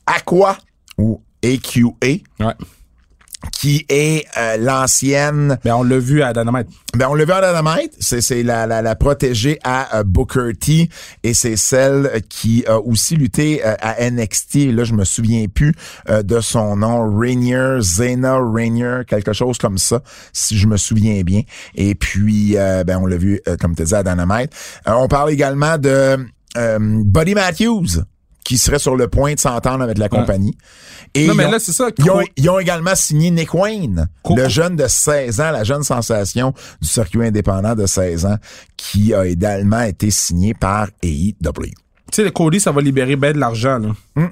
[0.06, 0.58] Aqua
[0.98, 1.92] ou AQA,
[2.40, 2.54] Ouais.
[3.52, 6.68] Qui est euh, l'ancienne Ben, on l'a vu à Dynamite.
[6.96, 10.52] ben, on l'a vu en Dynamite, c'est c'est la, la, la protégée à euh, Booker
[10.60, 10.90] T
[11.24, 14.72] et c'est celle qui a aussi lutté euh, à NXT.
[14.74, 15.74] Là, je me souviens plus
[16.10, 20.02] euh, de son nom, Rainier, Zena Rainier, quelque chose comme ça,
[20.34, 21.42] si je me souviens bien.
[21.76, 24.52] Et puis, euh, ben, on l'a vu, euh, comme tu disais, à Dynamite.
[24.88, 26.18] Euh, on parle également de
[26.58, 28.04] euh, Buddy Matthews
[28.46, 30.56] qui serait sur le point de s'entendre avec la compagnie.
[31.14, 31.90] Et Non, mais ils ont- là, c'est ça.
[31.98, 35.64] ils ont, Cole- ils ont également signé Nick Wayne, le jeune de 16 ans, la
[35.66, 38.38] jeune sensation du circuit indépendant de 16 ans,
[38.78, 41.72] qui a également été signé par AEW.
[42.12, 44.30] Tu sais, le Cody, ça va libérer ben de l'argent, là.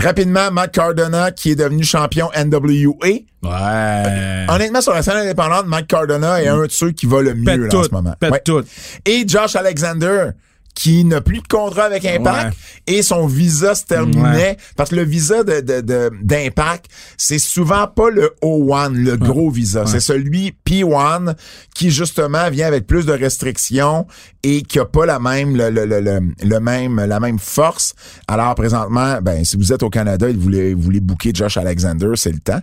[0.00, 3.20] Rapidement, Matt Cardona, qui est devenu champion NWA.
[3.42, 4.46] Ouais.
[4.48, 7.66] Honnêtement, sur la scène indépendante, Matt Cardona est un de ceux qui va le mieux
[7.68, 8.14] là, en ce moment.
[8.18, 8.40] Pète Ouais.
[8.44, 8.62] tout.
[9.06, 10.30] Et Josh Alexander,
[10.74, 12.56] qui n'a plus de contrat avec Impact
[12.86, 16.86] et son visa se terminait parce que le visa de, de, de- d'Impact,
[17.18, 19.84] c'est souvent pas le O1, le gros visa.
[19.86, 21.34] C'est celui P1
[21.74, 24.06] qui justement vient avec plus de restrictions
[24.42, 27.94] et qui a pas la même le, le, le, le- le même la même force.
[28.26, 31.56] Alors présentement, ben si vous êtes au Canada et vous voulez vous voulez booker Josh
[31.58, 32.60] Alexander, c'est le temps.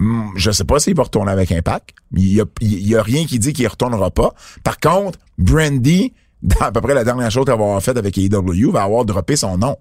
[0.00, 1.90] Hum, Je sais pas s'il va retourner avec Impact.
[2.16, 4.34] Il y a, il y a rien qui dit qu'il retournera pas.
[4.64, 6.12] Par contre, Brandy
[6.42, 9.04] dans à peu près la dernière chose qu'elle va avoir faite avec AEW, va avoir
[9.04, 9.76] droppé son nom.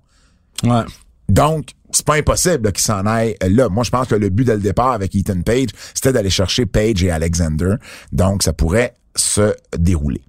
[0.64, 0.84] Ouais.
[1.30, 3.70] Donc, c'est pas impossible qu'il s'en aille là.
[3.70, 6.66] Moi, je pense que le but dès le départ avec Ethan Page, c'était d'aller chercher
[6.66, 7.76] Page et Alexander.
[8.12, 10.22] Donc, ça pourrait se dérouler.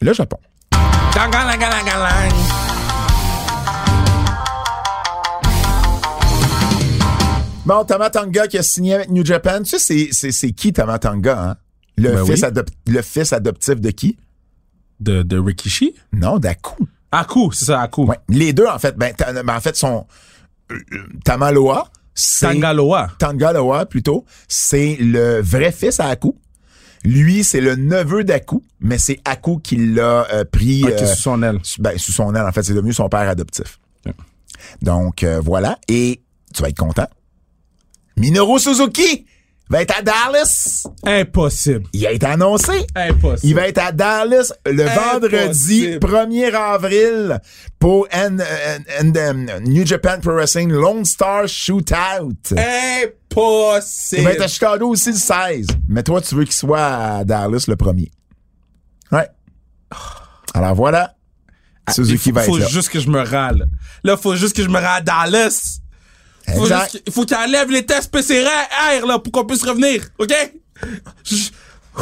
[0.00, 0.38] Le Japon.
[7.64, 9.62] Bon, Tamatanga qui a signé avec New Japan.
[9.62, 11.56] Tu sais, c'est, qui Tamatanga, hein?
[11.98, 12.48] Le, Ben fils oui.
[12.48, 14.16] adop- le fils adoptif de qui?
[15.00, 15.94] De, de Rikishi?
[16.12, 16.86] Non, d'Aku.
[17.12, 18.02] Aku, c'est ça, Aku.
[18.04, 18.18] Ouais.
[18.28, 20.06] Les deux, en fait, ben, ben, en fait, sont
[20.72, 20.76] euh,
[21.24, 21.88] Tamaloa.
[22.14, 23.08] c'est- Tangaloa.
[23.18, 26.32] Tangaloa, plutôt, c'est le vrai fils à Aku.
[27.04, 31.42] Lui, c'est le neveu d'Aku, mais c'est Aku qui l'a euh, pris euh, sous son
[31.42, 31.60] aile.
[31.62, 32.46] sous- ben, sous son aile.
[32.46, 33.78] En fait, c'est devenu son père adoptif.
[34.82, 35.78] Donc, euh, voilà.
[35.88, 36.22] Et
[36.54, 37.06] tu vas être content.
[38.16, 39.26] Minoru Suzuki
[39.68, 40.84] va être à Dallas.
[41.04, 41.82] Impossible.
[41.92, 42.86] Il a été annoncé.
[42.94, 43.40] Impossible.
[43.48, 45.98] Il va être à Dallas le vendredi Impossible.
[46.06, 47.40] 1er avril
[47.78, 48.44] pour N-
[49.00, 52.54] N- N- New Japan Pro Wrestling Lone Star Shootout.
[52.56, 54.20] Impossible.
[54.20, 55.66] Il va être à Chicago aussi le 16.
[55.88, 58.10] Mais toi, tu veux qu'il soit à Dallas le premier.
[59.12, 59.28] Ouais.
[60.54, 61.12] Alors voilà.
[61.92, 62.68] Suzuki il va faut, être faut là.
[62.68, 63.64] juste que je me rends, là.
[64.02, 65.78] Là, faut juste que je me rende à Dallas.
[66.48, 66.92] Exact.
[66.92, 68.44] que- Il faut qu'il enlève les tests PCR,
[69.06, 70.32] là, pour qu'on puisse revenir, OK?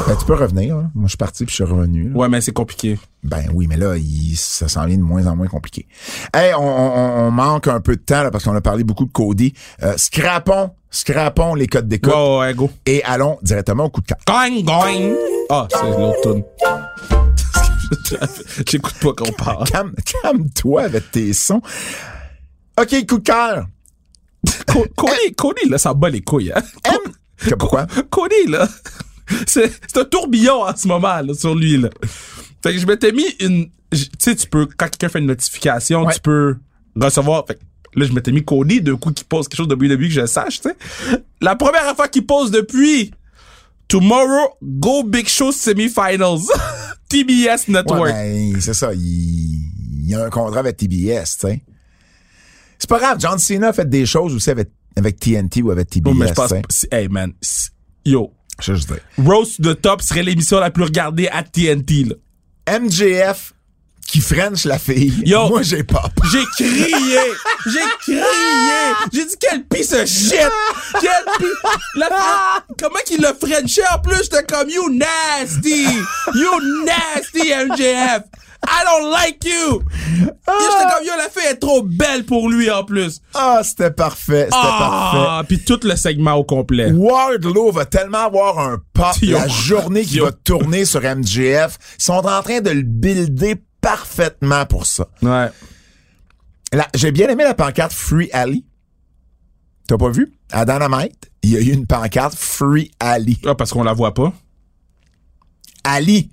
[0.08, 0.76] Ben, tu peux revenir.
[0.76, 0.90] hein.
[0.94, 2.08] Moi, je suis parti puis je suis revenu.
[2.10, 2.16] là.
[2.16, 2.98] Ouais, mais c'est compliqué.
[3.22, 5.86] Ben oui, mais là, il- ça s'en vient de moins en moins compliqué.
[6.34, 9.04] Hey, on, on- on manque un peu de temps là, parce qu'on a parlé beaucoup
[9.04, 9.54] de Cody.
[9.84, 12.70] Euh, scrapons, scrapons les codes d'écoute Ouais, ouais, go.
[12.86, 14.18] et allons directement au coup de cœur.
[14.26, 15.14] Going, going.
[15.48, 16.44] Ah, c'est l'autre tune.
[18.68, 19.68] J'écoute pas qu'on parle.
[19.68, 21.62] Calme, calme-toi avec tes sons.
[22.80, 23.66] OK, coup de cœur.
[24.66, 26.62] Co- Cody, Cody, là, ça bat les couilles, hein?
[26.84, 27.12] M.
[27.36, 27.86] Que- Pourquoi?
[28.10, 28.68] Cody, là,
[29.46, 31.90] c'est un tourbillon en ce moment, là, sur lui, là.
[32.62, 33.68] Fait que je m'étais mis une...
[33.90, 34.66] Tu sais, tu peux...
[34.66, 36.14] Quand quelqu'un fait une notification, Ouais.
[36.14, 36.56] tu peux
[36.96, 37.44] recevoir...
[37.46, 37.60] Fait que
[37.94, 40.26] là, je m'étais mis Cody, d'un coup, qui pose quelque chose de WWE que je
[40.26, 41.18] sache, tu sais.
[41.40, 43.12] La première fois qu'il pose depuis...
[43.86, 46.40] Tomorrow, Go Big Show Semifinals.
[47.08, 48.02] TBS Network.
[48.14, 48.94] Ouais, ben, c'est ça.
[48.94, 51.62] Il, il y a un contrat avec TBS, tu sais.
[52.84, 53.16] C'est pas grave.
[53.18, 56.28] John Cena a fait des choses aussi avec, avec TNT ou avec TBS, Bon, mais
[56.28, 56.52] je pense...
[56.68, 57.32] c'est- Hey, man.
[58.04, 58.30] Yo.
[58.60, 58.92] Je juste.
[59.24, 62.78] Roast the Top serait l'émission la plus regardée à TNT, là.
[62.78, 63.54] MJF
[64.06, 65.22] qui French la fille.
[65.24, 65.48] Yo.
[65.48, 66.10] Moi, j'ai pas.
[66.30, 67.18] J'ai crié!
[67.66, 68.20] J'ai crié!
[69.14, 70.36] J'ai dit quel piece of shit!
[71.00, 71.46] Quel pi-
[71.96, 74.24] la- Comment qu'il l'a Frenché en plus?
[74.24, 75.86] J'étais comme you nasty!
[76.34, 78.24] You nasty MJF!
[78.66, 79.80] I don't like you!
[79.80, 83.20] Et J'étais comme yo, la fille est trop belle pour lui en plus!
[83.34, 84.44] Ah, c'était parfait.
[84.44, 85.18] C'était parfait.
[85.20, 85.42] Ah!
[85.46, 86.90] Puis tout le segment au complet.
[86.92, 89.36] Wardlow va tellement avoir un pop Yo.
[89.38, 90.24] la journée qu'il Yo.
[90.26, 91.78] va tourner sur MJF.
[91.98, 95.08] Ils sont en train de le builder parfaitement pour ça.
[95.22, 95.48] Ouais.
[96.72, 98.64] Là, J'ai bien aimé la pancarte Free Ali.
[99.86, 100.32] T'as pas vu?
[100.50, 103.38] À Dynamite, il y a eu une pancarte Free Ali.
[103.46, 104.32] Ah, parce qu'on la voit pas.
[105.84, 106.30] Ali.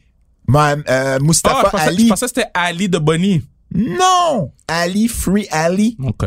[0.52, 2.04] Ma- euh, Ah, Mustafa je pensais, Ali.
[2.04, 3.43] je pensais que c'était Ali de Bonnie.
[3.74, 4.52] Non!
[4.68, 5.95] Ali, Free Ali.
[6.04, 6.26] OK.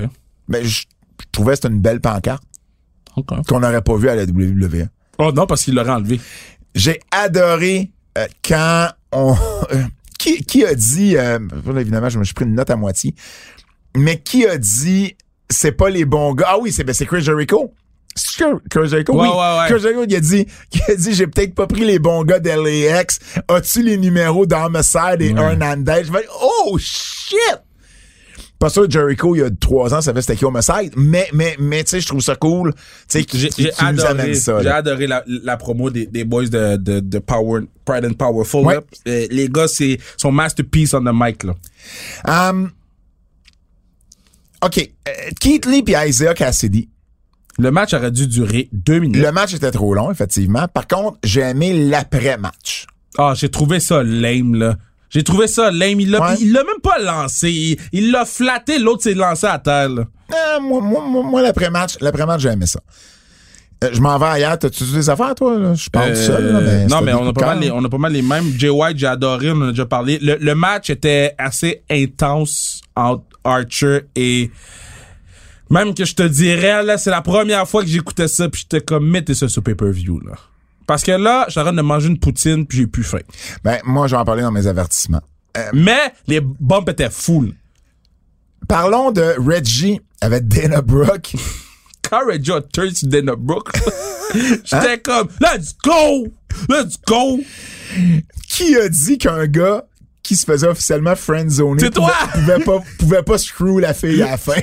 [0.48, 0.80] Mais je,
[1.20, 2.42] je trouvais que c'était une belle pancarte
[3.16, 3.46] OK.
[3.46, 4.88] qu'on n'aurait pas vue à la WWE.
[5.18, 6.20] Oh non, parce qu'il l'aurait enlevé.
[6.74, 9.36] J'ai adoré euh, quand on...
[9.72, 9.84] euh,
[10.18, 11.16] qui, qui a dit...
[11.16, 11.38] euh,
[11.78, 13.14] évidemment, je me suis pris une note à moitié.
[13.96, 15.14] Mais qui a dit
[15.50, 16.46] c'est pas les bons gars?
[16.48, 17.72] Ah oui, c'est ben, c'est Chris Jericho.
[18.16, 19.82] Jericho, Ouais, oui.
[19.82, 23.18] ouais, il a dit, il a dit j'ai peut-être pas pris les bons gars d'LAX.
[23.48, 26.02] As-tu les numéros d'Homicide et Hernandez?
[26.04, 27.38] Je vais oh shit!
[28.58, 30.92] Pas sûr, Jericho, il y a trois ans, ça fait c'était qui Homicide.
[30.96, 32.72] Mais, mais, mais, tu sais, je trouve ça cool.
[33.08, 34.62] Tu sais, J'ai adoré, amène ça.
[34.62, 38.64] j'ai adoré la, la promo des, des boys de, de, de Power, Pride and Powerful.
[38.64, 38.78] Ouais.
[39.08, 41.42] Euh, Les gars, c'est son masterpiece on the mic.
[41.42, 41.54] Là.
[42.50, 42.70] Um,
[44.62, 44.78] OK.
[45.08, 46.88] euh, Keith Lee et Isaiah Cassidy.
[47.58, 49.22] Le match aurait dû durer deux minutes.
[49.22, 50.66] Le match était trop long, effectivement.
[50.66, 52.86] Par contre, j'ai aimé l'après-match.
[53.16, 54.76] Ah, j'ai trouvé ça lame, là.
[55.10, 56.00] J'ai trouvé ça lame.
[56.00, 56.34] Il l'a Ouais.
[56.40, 57.78] il l'a même pas lancé.
[57.92, 59.88] Il- l'a flatté, l'autre s'est lancé à terre.
[59.88, 60.02] là.
[60.32, 62.80] Euh, moi, moi, moi, moi, l'après-match, l'après-match, j'ai aimé ça.
[63.84, 64.58] Euh, je m'en vais ailleurs.
[64.58, 65.56] T'as-tu des affaires, toi?
[65.58, 65.74] Là?
[65.74, 66.52] Je parle Euh, seul.
[66.52, 68.52] Là, mais non, mais on a, pas mal les, on a pas mal les mêmes.
[68.58, 70.18] Jay White, j'ai adoré, on en a déjà parlé.
[70.20, 74.50] Le, le match était assez intense entre Archer et...
[75.70, 78.84] Même que je te dirais, là, c'est la première fois que j'écoutais ça, puis j'étais
[78.84, 80.32] comme, mettez ça sur pay-per-view, là.
[80.86, 83.20] Parce que là, j'arrête de manger une poutine, puis j'ai plus faim.
[83.62, 85.22] Ben, moi, je vais en parler dans mes avertissements.
[85.72, 87.54] Mais les bumps étaient full.
[88.68, 91.34] Parlons de Reggie avec Dana Brooke.
[92.10, 93.70] Quand Reggie a turn sur Dana Brooke,
[94.34, 94.56] Hein?
[94.64, 96.26] j'étais comme, let's go!
[96.68, 97.40] Let's go!
[98.48, 99.84] qui a dit qu'un gars
[100.24, 102.12] qui se faisait officiellement friendzoner C'est toi!
[102.32, 104.54] pouvait, pouvait pas pouvait pas screw la fille à la fin.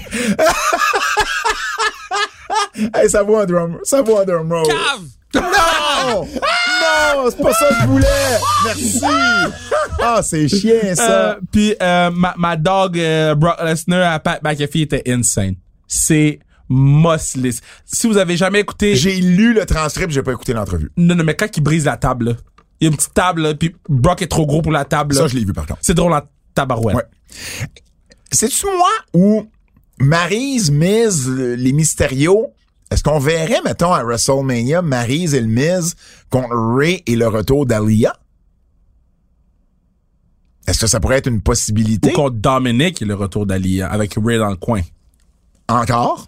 [2.95, 4.67] hey, ça vaut un drum, ça vaut un drum roll.
[5.33, 6.27] Non!
[7.13, 8.07] Non, c'est pas ça que je voulais.
[8.65, 9.05] Merci.
[10.01, 11.11] Ah, c'est chiant ça.
[11.11, 15.55] Euh, Puis euh, ma, ma dog euh, Brock Lesnar à Pat McAfee était insane.
[15.87, 16.39] C'est
[16.69, 17.61] muscless.
[17.85, 18.95] Si vous avez jamais écouté...
[18.95, 20.91] J'ai lu le transcript, j'ai pas écouté l'entrevue.
[20.97, 22.33] Non, non, mais quand il brise la table, là,
[22.81, 25.15] il y a une petite table, puis Brock est trop gros pour la table.
[25.15, 25.79] Ça, je l'ai vu par contre.
[25.83, 26.21] C'est drôle en
[26.55, 26.95] tabarouette.
[26.95, 27.03] Ouais.
[28.31, 29.47] C'est-tu moi ou
[29.99, 32.47] Maryse, Miz, le- les Mysterio,
[32.89, 35.95] est-ce qu'on verrait, mettons, à WrestleMania, Maryse et le Miz
[36.29, 38.15] contre Ray et le retour d'Alia?
[40.67, 42.13] Est-ce que ça pourrait être une Ou possibilité?
[42.13, 44.81] contre Dominic et le retour d'Ali avec Ray dans le coin.
[45.67, 46.27] Encore?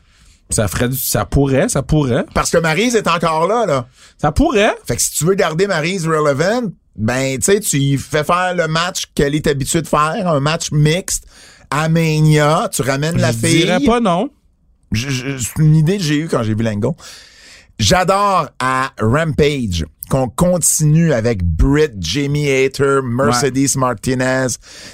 [0.54, 2.26] Ça ferait du- ça pourrait, ça pourrait.
[2.34, 3.88] Parce que Maryse est encore là, là.
[4.18, 4.74] Ça pourrait.
[4.88, 8.54] Fait que si tu veux garder Maryse relevant, ben, tu sais, tu y fais faire
[8.56, 11.26] le match qu'elle est habituée de faire, un match mixte,
[11.72, 13.58] à Mania, tu ramènes la Je fille.
[13.66, 14.30] dirais pas non.
[14.92, 16.92] Je- je- C'est une idée que j'ai eue quand j'ai vu l'angle.
[17.80, 24.48] J'adore à Rampage qu'on continue avec Britt, Jamie Hater, Mercedes Martinez,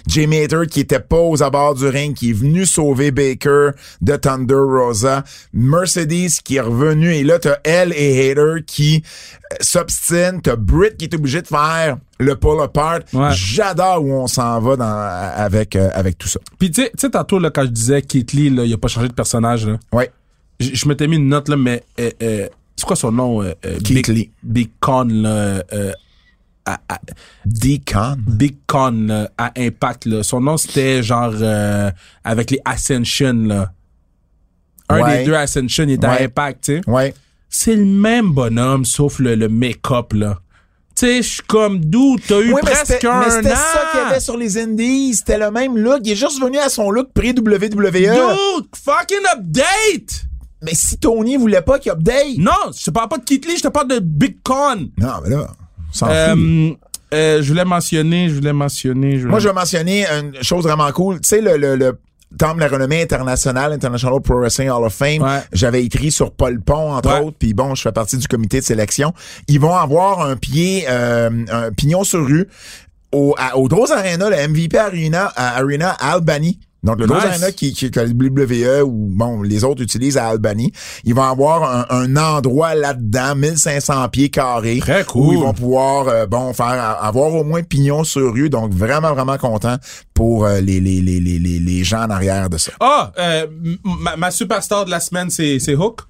[0.08, 4.16] Jamie Hater qui était pas aux abords du ring, qui est venu sauver Baker de
[4.16, 9.04] Thunder Rosa, Mercedes qui est revenu et là t'as elle et Hater qui
[9.52, 13.00] euh, s'obstinent, t'as Britt qui est obligé de faire le pull apart.
[13.14, 13.30] Ouais.
[13.32, 14.86] J'adore où on s'en va dans,
[15.44, 16.40] avec euh, avec tout ça.
[16.60, 19.08] Puis tu sais- tantôt, là, quand je disais Keith Lee, là, il a pas changé
[19.08, 19.78] de personnage, là.
[19.94, 20.12] Ouais.
[20.60, 22.48] Je je m'étais mis une note, là, mais, euh, euh,
[22.80, 23.42] c'est quoi son nom?
[23.44, 24.32] euh, euh, Big, Lee.
[24.44, 25.92] Big Con, là, euh,
[26.66, 27.00] à- à-
[27.46, 28.16] Deacon.
[28.28, 30.24] Big Con, là, à Impact, là.
[30.24, 31.92] Son nom, c'était genre, euh,
[32.24, 33.72] avec les Ascension, là.
[34.90, 35.20] Un Ouais.
[35.20, 36.22] des deux Ascension, il était à.
[36.22, 36.82] Impact, tu sais.
[36.90, 37.14] Ouais.
[37.50, 40.40] C'est le même bonhomme, sauf le, le make-up, là.
[40.96, 43.56] Tu sais, je suis comme, d'où t'as eu Oui, presque un mais c'était an?
[43.56, 45.16] ça qu'il y avait sur les Indies.
[45.16, 46.02] C'était le même look.
[46.04, 47.90] Il est juste venu à son look pré-WWE.
[47.92, 50.26] Dude, fucking update!
[50.62, 52.38] Mais si Tony voulait pas qu'il update.
[52.38, 54.90] Non, je te parle pas de Keith Lee, je te parle de Big Con.
[54.98, 55.48] Non, mais là,
[55.92, 56.08] s'en.
[56.10, 56.72] Euh,
[57.14, 59.14] euh, je voulais mentionner, je voulais mentionner.
[59.14, 59.30] Je voulais...
[59.32, 61.22] Moi, je vais mentionner une chose vraiment cool.
[61.22, 61.98] Tu sais, le, le, le
[62.38, 65.40] temple de la renommée internationale, International Pro Wrestling Hall of Fame, Ouais.
[65.52, 67.26] j'avais écrit sur Paul Pont, entre Ouais.
[67.26, 69.14] autres, puis bon, je fais partie du comité de sélection.
[69.48, 72.48] Ils vont avoir un pied, euh, un pignon sur rue
[73.12, 76.60] au, à, au Droz Arena, le MVP Arena, à Arena Albany.
[76.84, 77.54] Donc, le Nice.
[77.56, 80.72] Qui, qui, que le WWE ou, bon, les autres utilisent à Albany.
[81.04, 84.80] Ils vont avoir un, un endroit là-dedans, 1500 pieds carrés.
[84.80, 85.36] Très Où cool.
[85.36, 88.50] ils vont pouvoir, euh, bon, faire, avoir au moins pignon sur rue.
[88.50, 89.76] Donc, vraiment, vraiment content
[90.14, 92.72] pour euh, les, les, les, les, les, les gens en arrière de ça.
[92.80, 93.48] Ah, euh,
[93.84, 96.02] ma, ma superstar de la semaine, c'est, c'est Hook.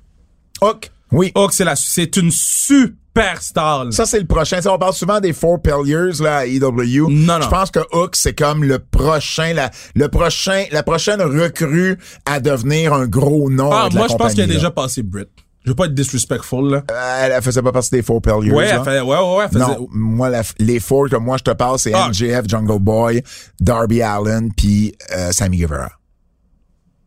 [0.62, 0.92] Hook.
[1.12, 1.32] Oui.
[1.36, 3.86] Hook, c'est la, c'est une superstar.
[3.86, 3.92] là.
[3.92, 4.58] Ça, c'est le prochain.
[4.58, 7.08] Tu sais, on parle souvent des Four Pillars, là, à EW.
[7.10, 7.42] Non, non.
[7.42, 12.40] Je pense que Hook, c'est comme le prochain, la, le prochain, la prochaine recrue à
[12.40, 13.72] devenir un gros nom.
[13.72, 15.26] Ah, de la moi, je pense qu'elle a déjà passé Brit.
[15.66, 16.84] Je veux pas être disrespectful, là.
[16.90, 18.40] Euh, Elle, elle faisait pas partie des Four Pillars.
[18.40, 19.60] Ouais, elle fait, ouais, ouais, ouais, elle faisait.
[19.78, 22.08] Non, moi, la- les four que moi je te parle, c'est Ah.
[22.10, 23.22] MJF, Jungle Boy,
[23.60, 25.90] Darby Allen, puis euh, Sammy Guevara.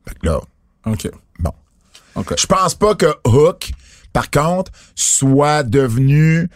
[0.07, 0.41] Fait que là,
[0.87, 1.09] OK.
[1.41, 1.53] bon.
[2.17, 2.35] OK.
[2.39, 3.71] Je pense pas que Hook,
[4.13, 6.49] par contre, soit devenu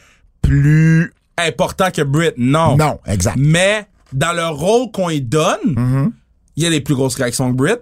[0.42, 1.12] plus...
[1.38, 2.78] Important que Brit, non.
[2.78, 3.36] Non, exact.
[3.38, 6.11] Mais, dans le rôle qu'on lui donne,
[6.57, 7.76] il y a les plus grosses réactions que Brit.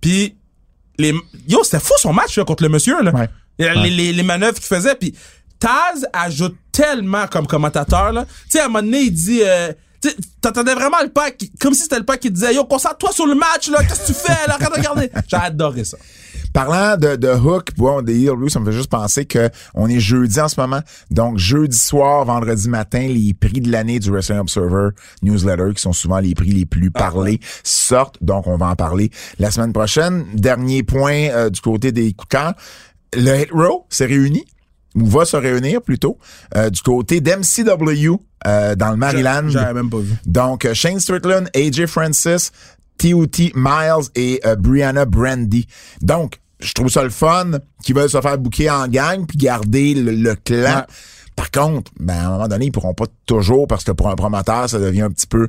[0.00, 0.36] Puis,
[0.96, 1.12] les,
[1.48, 3.12] yo, c'était fou son match, là, contre le monsieur, là.
[3.12, 3.28] Ouais.
[3.58, 4.94] Les, les manœuvres qu'il faisait.
[4.94, 5.12] Puis,
[5.58, 8.24] Taz ajoute tellement comme commentateur, là.
[8.24, 11.42] Tu sais, à un moment donné, il dit, euh, tu sais, t'entendais vraiment le pack,
[11.60, 13.82] comme si c'était le pack qui disait, yo, concentre-toi sur le match, là.
[13.82, 14.54] Qu'est-ce que tu fais, là?
[14.54, 15.10] Arrête de regarder.
[15.26, 15.98] J'ai adoré ça.
[16.52, 20.00] Parlant de, de Hook, bon, des Blues, ça me fait juste penser que on est
[20.00, 20.80] jeudi en ce moment.
[21.10, 24.90] Donc, jeudi soir, vendredi matin, les prix de l'année du Wrestling Observer
[25.22, 28.16] Newsletter, qui sont souvent les prix les plus parlés, sortent.
[28.20, 30.24] Donc, on va en parler la semaine prochaine.
[30.34, 32.54] Dernier point euh, du côté des coups de cœur.
[33.14, 34.44] Le Hit Row s'est réuni
[34.96, 36.18] ou va se réunir plutôt
[36.56, 39.48] euh, du côté d'MCW euh, dans le Maryland.
[39.48, 40.14] J'avais même pas vu.
[40.26, 42.52] Donc, Shane Strickland, AJ Francis,
[43.00, 43.52] T.O.T.
[43.54, 45.66] Miles et euh, Brianna Brandy.
[46.02, 49.94] Donc, je trouve ça le fun qu'ils veulent se faire bouquer en gang puis garder
[49.94, 50.76] le, le clan.
[50.76, 50.84] Ouais.
[51.34, 54.16] Par contre, ben, à un moment donné, ils pourront pas toujours parce que pour un
[54.16, 55.48] promoteur, ça devient un petit peu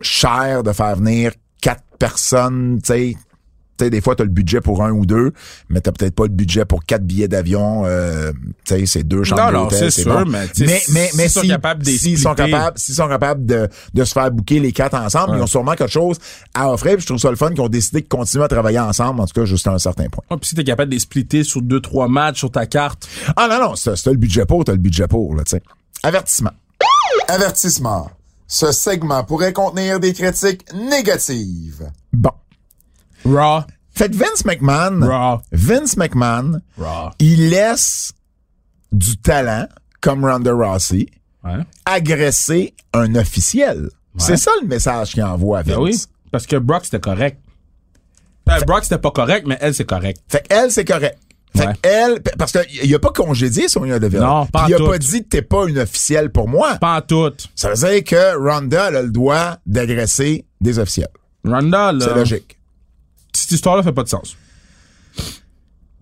[0.00, 3.16] cher de faire venir quatre personnes, tu sais.
[3.78, 5.32] Tu sais, des fois, tu as le budget pour un ou deux,
[5.68, 7.82] mais t'as peut-être pas le budget pour quatre billets d'avion.
[7.84, 8.32] Euh,
[8.64, 10.30] tu sais, c'est deux chambres Non, non, d'hôtel, c'est sûr, bon.
[10.30, 13.68] mais mais, mais, mais s'ils sont si- capables s'ils sont capables, s'ils sont capables de,
[13.92, 15.38] de se faire bouquer les quatre ensemble, Ouais.
[15.38, 16.18] ils ont sûrement quelque chose
[16.54, 16.94] à offrir.
[16.94, 19.26] Puis je trouve ça le fun qu'ils ont décidé de continuer à travailler ensemble, en
[19.26, 20.24] tout cas jusqu'à un certain point.
[20.30, 23.06] Ah, puis si t'es capable de les splitter sur deux, trois matchs sur ta carte.
[23.36, 25.62] Ah non, non, c'est c'est le budget pour, t'as le budget pour, là, tu sais.
[26.02, 26.52] Avertissement.
[27.28, 28.10] Avertissement.
[28.46, 31.90] Ce segment pourrait contenir des critiques négatives.
[32.12, 32.30] Bon.
[33.26, 33.62] Raw.
[33.92, 35.40] Fait que Vince McMahon, Raw.
[35.52, 37.10] Vince McMahon, Raw.
[37.18, 38.12] il laisse
[38.92, 39.66] du talent,
[40.00, 41.06] comme Ronda Rousey,
[41.44, 41.58] Ouais.
[41.84, 43.88] agresser un officiel.
[44.18, 45.76] C'est ça le message qu'il envoie à Vince.
[45.76, 45.96] Ben oui.
[46.32, 47.38] Parce que Brock, c'était correct.
[48.48, 50.20] Euh, Brock, c'était pas correct, mais elle, c'est correct.
[50.28, 51.18] Fait qu'elle, c'est correct.
[51.56, 51.72] Fait Ouais.
[51.82, 54.20] qu'elle, parce qu'il a pas congédié Sonia Deville.
[54.20, 56.76] Non, pas il a pas dit t'es pas une officielle pour moi.
[56.76, 57.32] Pas en tout.
[57.54, 61.08] Ça veut dire que Ronda elle a le droit d'agresser des officiels.
[61.44, 62.04] Ronda, là.
[62.06, 62.55] C'est logique.
[63.36, 64.36] Cette histoire-là fait pas de sens.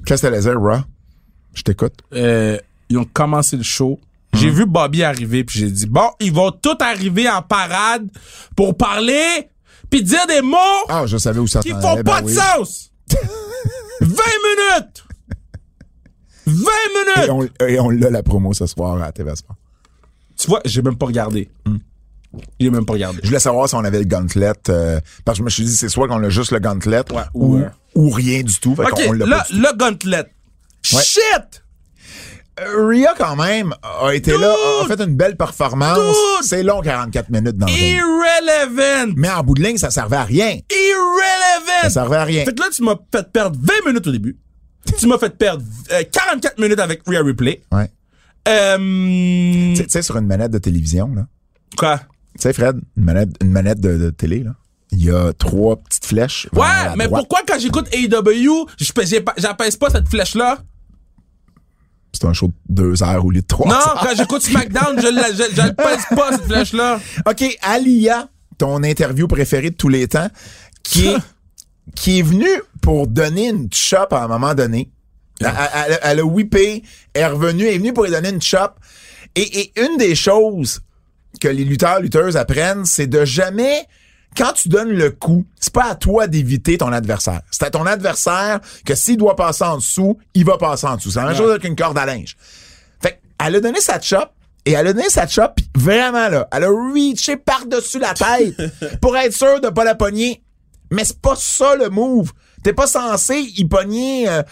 [0.06, 0.82] Qu'est-ce que t'allais Raw?
[1.54, 1.94] Je t'écoute.
[2.12, 2.58] Euh,
[2.88, 3.98] ils ont commencé le show.
[4.34, 8.08] J'ai vu Bobby arriver, puis j'ai dit, bon, ils vont tous arriver en parade
[8.56, 9.48] pour parler,
[9.90, 10.56] puis dire des mots
[10.88, 12.34] Ah, je savais où ça qui font allait, pas ben de oui.
[12.34, 12.90] sens.
[14.00, 15.04] 20 minutes!
[16.46, 17.50] 20 Et minutes!
[17.60, 19.56] on, et on l'a la promo ce soir à TV Sport.
[20.36, 21.48] Tu vois, j'ai même pas regardé.
[22.60, 23.18] J'ai même pas regardé.
[23.22, 25.76] Je voulais savoir si on avait le gauntlet, euh, parce que je me suis dit,
[25.76, 28.74] c'est soit qu'on a juste le gauntlet Ouais, ou, euh, ou rien du tout.
[28.74, 30.24] Fait pas du le gauntlet.
[30.82, 31.62] Shit!
[32.60, 35.98] Euh, Rhea, quand même, a été là, a fait une belle performance.
[36.42, 37.96] C'est long, 44 minutes dans le ring.
[37.96, 39.12] Irrelevant!
[39.16, 40.58] Mais en bout de ligne, ça servait à rien.
[40.70, 41.82] Irrelevant!
[41.82, 42.44] Ça servait à rien.
[42.44, 44.36] Fait que là, tu m'as fait perdre 20 minutes au début.
[44.98, 47.62] tu m'as fait perdre euh, 44 minutes avec Rhea Replay.
[47.72, 47.90] Ouais.
[48.46, 51.26] Euh, sais- tu sais, sur une manette de télévision, là.
[51.76, 52.00] quoi?
[52.36, 54.54] Tu sais, Fred, une manette, une manette de, de télé, là.
[54.90, 56.46] Il y a trois petites flèches.
[56.52, 56.66] Ouais,
[56.96, 57.22] mais droite.
[57.28, 59.34] pourquoi quand j'écoute AEW, je pèse- j'ai pas-
[59.90, 60.58] cette flèche-là?
[62.12, 64.00] C'est un show de deux heures ou de trois Non, heures.
[64.02, 67.00] quand j'écoute SmackDown, je la pèse pas, cette flèche-là.
[67.28, 70.28] OK, Alia, ton interview préférée de tous les temps,
[70.84, 71.16] qui est,
[71.96, 72.46] qui est venue
[72.80, 74.92] pour donner une chop à un moment donné.
[75.40, 75.48] Elle,
[75.88, 78.78] elle- elle a whippé, elle est revenue, elle est venue pour lui donner une chop.
[79.34, 80.80] Et, et une des choses
[81.40, 83.86] que les lutteurs, lutteuses apprennent, c'est de jamais,
[84.36, 87.40] quand tu donnes le coup, c'est pas à toi d'éviter ton adversaire.
[87.50, 91.10] C'est à ton adversaire que s'il doit passer en dessous, il va passer en dessous.
[91.10, 92.36] C'est la même chose avec une corde à linge.
[93.00, 94.30] Fait elle a donné sa chop
[94.64, 98.54] et elle a donné sa chop pis vraiment là, elle a reaché par-dessus la tête
[99.00, 100.42] pour être sûr de pas la pogner.
[100.90, 102.32] Mais c'est pas ça le move.
[102.62, 104.42] T'es pas censé y pogner euh,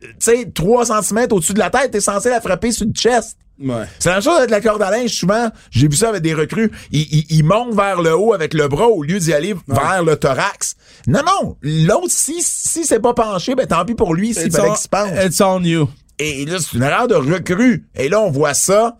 [0.00, 3.36] tu sais 3 cm au-dessus de la tête, t'es censé la frapper sur le chest.
[3.60, 3.84] Ouais.
[3.98, 5.50] C'est la même chose avec la corde à linge, souvent.
[5.70, 6.70] J'ai vu ça avec des recrues.
[6.92, 10.02] Ils, ils, ils montent vers le haut avec le bras au lieu d'y aller vers
[10.04, 10.76] le thorax.
[11.06, 11.56] Non, non.
[11.62, 14.88] L'autre, si, si c'est pas penché, ben tant pis pour lui s'il fallait qu'il se
[14.88, 15.10] penche.
[15.24, 15.88] It's on you.
[16.18, 17.86] Et là, c'est une erreur de recrue.
[17.96, 18.96] Et là, on voit ça.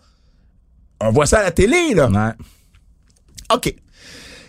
[1.01, 2.07] On voit ça à la télé, là.
[2.09, 2.33] Ouais.
[3.53, 3.73] OK.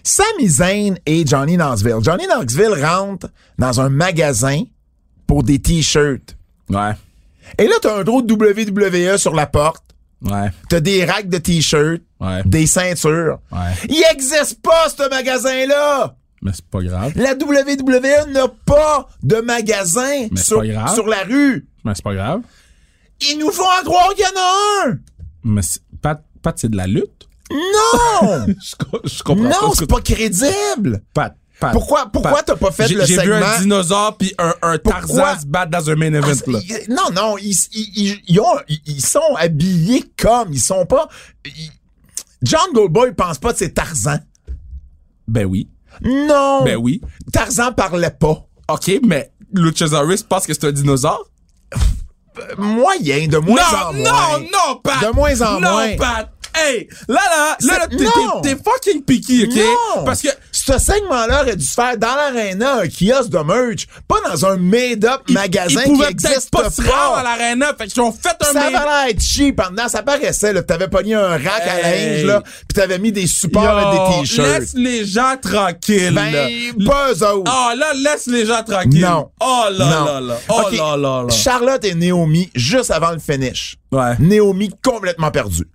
[0.02, 1.98] Sami Zayn et Johnny Knoxville.
[2.02, 4.62] Johnny Knoxville rentre dans un magasin
[5.26, 6.36] pour des t-shirts.
[6.68, 6.92] Ouais.
[7.58, 9.84] Et là, t'as un drôle de WWE sur la porte.
[10.22, 10.50] Ouais.
[10.68, 12.02] T'as des racks de t-shirts.
[12.20, 12.42] Ouais.
[12.44, 13.38] Des ceintures.
[13.50, 13.72] Ouais.
[13.88, 16.14] Il existe pas, ce magasin-là!
[16.42, 17.12] Mais c'est pas grave.
[17.16, 20.94] La WWE n'a pas de magasin Mais sur, pas grave.
[20.94, 21.66] sur la rue.
[21.84, 22.40] Mais c'est pas grave.
[23.30, 24.98] Ils nous font à croire qu'il y en a un!
[25.44, 27.28] Mais c'est- Pat, Pat, c'est de la lutte?
[27.50, 28.46] Non!
[28.62, 31.02] Je, co- je comprends non, pas ce c'est pas crédible!
[31.12, 31.72] Pat, Pat.
[31.72, 33.36] Pourquoi, pourquoi t'as pas fait J'ai- le J'ai vu segment?
[33.46, 36.58] un dinosaure puis un, un Tarzan se battre dans un main event, là?
[36.88, 41.08] non, non, ils, ils, ils- ils ont, ils, ils sont habillés comme, ils sont pas...
[42.42, 44.18] John Goldboy pense pas que c'est Tarzan.
[45.28, 45.68] Ben oui.
[46.02, 46.64] Non!
[46.64, 47.00] Ben oui.
[47.32, 48.46] Tarzan parlait pas.
[48.68, 51.28] OK, mais Luchasaurus pense que c'est un dinosaure?
[52.56, 54.04] Moyen, de moins non, en moins.
[54.38, 55.02] non, non, Pat!
[55.02, 55.96] De moins en non, moins.
[55.96, 56.30] Pat!
[56.54, 56.88] Hey!
[57.08, 57.86] Là, là, là, là,
[58.42, 59.56] t'es- fucking picky, OK?
[59.56, 60.04] Non!
[60.04, 64.16] Parce que ce segment-là aurait dû se faire dans l'aréna, un kiosque de merch, pas
[64.28, 67.22] dans un made-up ils- magasin ils qui existe pas se rendre à pas.
[67.22, 67.72] l'arena.
[67.78, 69.88] Fait qu'ils ont fait un Ça l'air être cheap en dedans.
[69.88, 70.62] Ça paraissait, là.
[70.62, 74.48] T'avais pogné un rack à linge, là, pis t'avais mis des supports Yo, des t-shirts.
[74.60, 76.12] Laisse les gens tranquilles.
[76.14, 76.22] là.
[76.30, 77.50] Ben, pas autres.
[77.52, 79.00] Oh là, laisse les gens tranquilles.
[79.02, 79.30] Non.
[79.40, 80.04] Oh là Non.
[80.04, 80.38] là là.
[80.48, 80.72] Oh Ok.
[80.76, 81.34] là là là.
[81.34, 83.76] Charlotte et Naomi, juste avant le finish.
[83.92, 84.14] Ouais.
[84.18, 85.66] Naomi complètement perdue.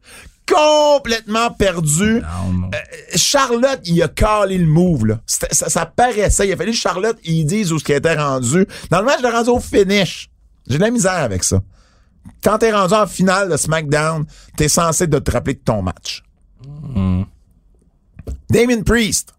[0.47, 1.49] Complètement.
[1.59, 2.69] Non, non.
[2.73, 2.77] Euh,
[3.15, 5.19] Charlotte, il a calé le move, là.
[5.25, 6.47] Ça, ça paraissait.
[6.47, 8.65] Il a fallu que Charlotte, ils disent où ce qui était rendu.
[8.89, 10.29] Dans le match, il est rendu au finish.
[10.67, 11.61] J'ai de la misère avec ça.
[12.43, 14.25] Quand t'es rendu en finale de SmackDown,
[14.57, 16.23] t'es censé de te rappeler de ton match.
[16.65, 17.23] Hmm.
[18.49, 19.33] Damien Priest.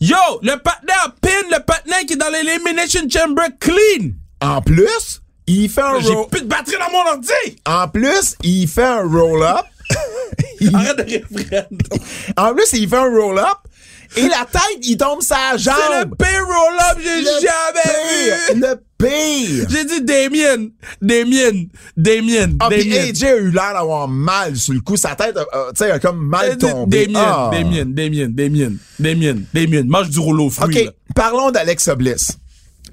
[0.00, 4.10] Yo, le partenaire pin, le partenaire qui est dans l'Elimination Chamber clean.
[4.40, 7.56] En plus, il fait un J'ai roll- plus de batterie dans mon ordi.
[7.66, 9.64] En plus, il fait un roll-up.
[10.60, 11.20] Il- Arrête de.
[12.36, 13.46] En plus, il fait un roll-up.
[14.14, 15.74] Et la tête, il tombe sa jambe.
[15.90, 18.60] C'est le pire roll-up que j'ai jamais vu.
[18.60, 19.66] pire, Le pire.
[19.70, 20.66] J'ai dit Damien,
[21.00, 21.64] Damien,
[21.96, 23.08] Damien, Ah, Damien.
[23.08, 24.98] AJ a eu l'air d'avoir mal sur le coup.
[24.98, 27.06] Sa tête, euh, tu sais, a comme mal tombé.
[27.06, 27.50] Damien, Ah.
[27.52, 29.82] Damien, Damien, Damien, Damien, Damien.
[29.86, 30.78] Mange du rouleau aux fruits.
[30.78, 30.92] OK, là.
[31.16, 32.36] parlons d'Alexa Bliss.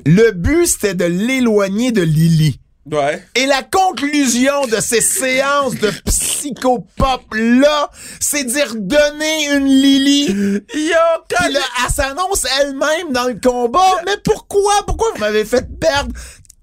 [0.06, 2.62] Le but, c'était de l'éloigner de Lily.
[2.92, 3.24] Ouais.
[3.36, 10.28] Et la conclusion de ces séances de psychopop-là, c'est d'y redonner une Lily.
[10.74, 10.96] Yo,
[11.30, 14.02] quand Puis là, elle s'annonce elle-même dans le combat.
[14.06, 14.74] Mais pourquoi?
[14.86, 16.12] Pourquoi vous m'avez fait perdre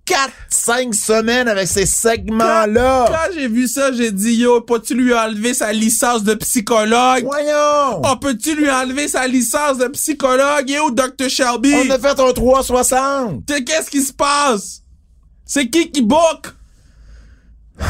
[0.07, 3.07] 4-5 semaines avec ces segments-là?
[3.09, 7.25] Quand j'ai vu ça, j'ai dit, yo, peux-tu lui enlever sa licence de psychologue?
[7.25, 8.03] Voyons!
[8.05, 10.73] Oh, peux-tu lui enlever sa licence de psychologue?
[10.85, 11.29] Où Dr.
[11.29, 11.75] Shelby?
[11.75, 13.47] On a fait un 360.
[13.47, 14.83] T'sais, Qu'est-ce qui se passe?
[15.47, 16.53] C'est qui qui book?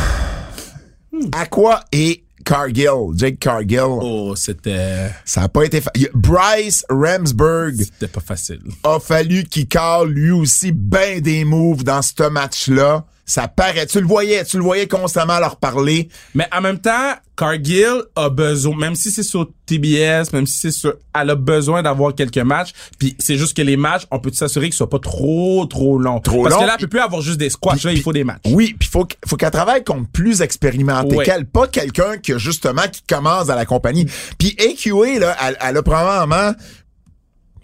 [1.32, 5.10] Aqua et Cargill, Jake Cargill, Oh, c'était...
[5.24, 8.60] ça a pas été fa- y a- Bryce Ramsberg C'était pas facile.
[8.84, 13.04] a fallu qu'il cale lui aussi ben des moves dans ce match-là.
[13.28, 13.86] Ça paraît.
[13.86, 16.08] Tu le voyais, tu le voyais constamment leur parler.
[16.36, 20.70] Mais en même temps, Cargill a besoin, même si c'est sur TBS, même si c'est
[20.70, 22.70] sur, elle a besoin d'avoir quelques matchs.
[23.00, 26.20] Puis c'est juste que les matchs, on peut s'assurer qu'ils soient pas trop, trop longs.
[26.20, 27.74] Trop Parce que là, elle peut plus avoir juste des squats.
[27.82, 28.42] Là, il faut des matchs.
[28.46, 31.24] Oui, puis faut faut qu'elle travaille contre plus expérimenté Ouais.
[31.24, 34.06] qu'elle, pas quelqu'un qui justement qui commence à la compagnie.
[34.38, 36.52] Puis AQA là, elle, elle a probablement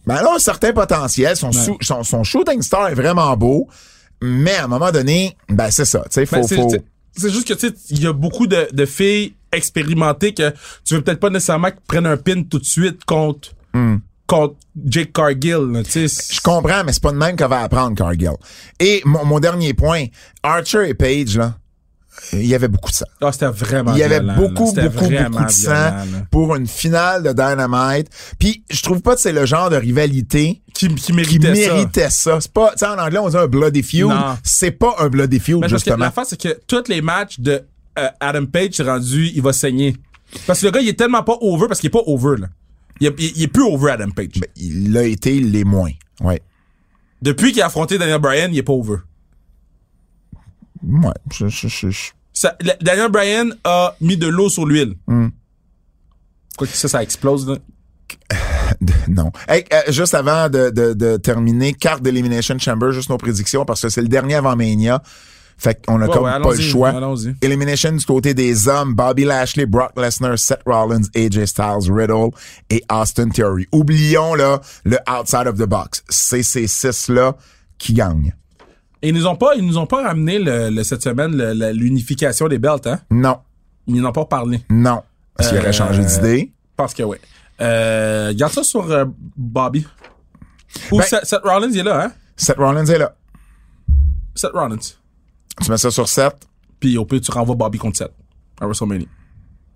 [0.06, 3.68] ben elle a un certain potentiel, son, sou- son son shooting star est vraiment beau,
[4.22, 7.30] mais à un moment donné, ben c'est ça, tu sais, faut Ben, c'est, faut c'est-
[7.30, 10.50] juste que tu sais, il y a beaucoup de, de filles expérimentées que
[10.84, 13.50] tu veux peut-être pas nécessairement qu'elles prennent un pin tout de suite contre
[14.26, 14.54] contre
[14.86, 15.58] Jake Cargill.
[15.72, 16.04] là, tu sais.
[16.06, 16.34] Hmm.
[16.34, 18.30] je comprends, mais c'est pas de même qu'elle va apprendre Cargill.
[18.80, 20.06] Et mon, mon dernier point,
[20.42, 21.56] Archer et Page là,
[22.32, 23.06] il y avait beaucoup de ça.
[23.20, 26.66] Ah, c'était vraiment Il y avait violent, beaucoup, beaucoup, beaucoup de sang violent, pour une
[26.66, 28.08] finale de Dynamite.
[28.38, 32.40] Puis je trouve pas que c'est le genre de rivalité Qui, qui qui méritait ça.
[32.40, 34.10] C'est pas, tu sais, en anglais, on dit un bloody feud.
[34.42, 35.96] C'est pas un bloody feud, Mais justement.
[35.96, 37.62] l'affaire, c'est que tous les matchs de
[37.98, 39.96] euh, Adam Page, rendu, il va saigner.
[40.46, 42.46] Parce que le gars, il est tellement pas over parce qu'il est pas over, là.
[43.00, 44.28] Il est, il est plus over, Adam Page.
[44.36, 45.90] Ben, il l'a été les moins.
[46.20, 46.40] Ouais.
[47.20, 48.96] Depuis qu'il a affronté Daniel Bryan, il est pas over.
[50.83, 51.12] Ouais.
[51.33, 54.95] Je, je, je, je- Ça- Daniel Bryan a mis de l'eau sur l'huile.
[55.07, 55.28] Hmm.
[56.57, 57.57] Quoi que ça, ça explose, là?
[59.09, 59.30] non.
[59.49, 63.80] Hey, euh, juste avant de, de, de terminer, carte d'Elimination Chamber, juste nos prédictions, parce
[63.83, 65.03] que c'est le dernier avant Mania.
[65.59, 66.89] Fait qu'on a Ouais, comme ouais, pas le choix.
[66.91, 67.37] allons-y.
[67.41, 72.30] Elimination du côté des hommes, Bobby Lashley, Brock Lesnar, Seth Rollins, AJ Styles, Riddle
[72.68, 73.68] et Austin Theory.
[73.70, 76.03] Oublions là le outside of the box.
[76.09, 77.37] C'est ces six-là
[77.78, 78.35] qui gagnent.
[79.03, 81.32] Et ils nous ont pas, ils nous ont pas ramené le, le- cette semaine
[81.72, 83.00] l'unification des belts, hein?
[83.11, 83.38] Non,
[83.86, 84.62] Ils n'en ont pas parlé.
[84.70, 85.03] non.
[85.36, 86.53] Parce qu'il Euh, aurait changé d'idée.
[86.76, 87.20] Parce que ouais.
[87.61, 89.05] Euh, garde ça sur euh,
[89.36, 89.86] Bobby.
[90.90, 92.12] Ou Ben- Seth, Seth Rollins, il est là, hein?
[92.36, 93.14] Seth Rollins est là.
[94.34, 94.76] Seth Rollins.
[95.62, 96.34] Tu mets ça sur 7.
[96.80, 98.12] Puis au pire, tu renvoies Bobby contre Seth
[98.61, 99.07] à WrestleMania.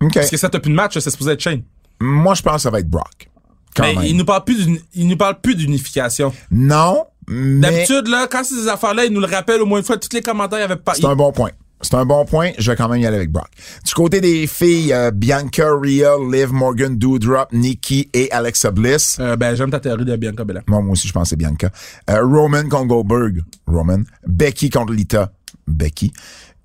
[0.01, 0.13] OK.
[0.13, 1.63] Parce que Seth a plus de match, c'est supposé être Shane.
[1.99, 3.29] Moi, je pense que ça va être Brock.
[3.75, 4.03] Quand Mais même.
[4.05, 6.33] il nous parle plus d'une- il nous parle plus d'unification.
[6.51, 9.85] Non, mais D'habitude, là, quand c'est ces affaires-là, il nous le rappelle au moins une
[9.85, 9.97] fois.
[9.97, 10.93] Tous les commentaires, il y avait pas.
[10.93, 11.51] c'est un bon point.
[11.81, 12.51] C'est un bon point.
[12.57, 13.49] Je vais quand même y aller avec Brock.
[13.85, 19.17] Du côté des filles, euh, Bianca, Rhea, Liv, Morgan, Doudrop, Nikki et Alexa Bliss.
[19.19, 20.63] Euh, ben, j'aime ta théorie de Bianca Belair.
[20.67, 21.69] Moi, moi aussi, je c'est Bianca.
[22.09, 23.43] Euh, Roman contre Goldberg.
[23.67, 24.03] Roman.
[24.25, 25.31] Becky contre Lita.
[25.67, 26.11] Becky.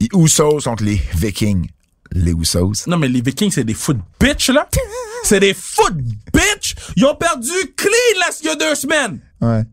[0.01, 1.69] Et Usos contre les Vikings.
[2.13, 2.87] Les Usos.
[2.87, 4.67] Non, mais les Vikings, c'est des foot bitch, là.
[5.25, 5.95] c'est des foot
[6.33, 6.75] bitch.
[6.97, 9.21] Ils ont perdu clean, là, il y a deux semaines.
[9.43, 9.65] Ouais.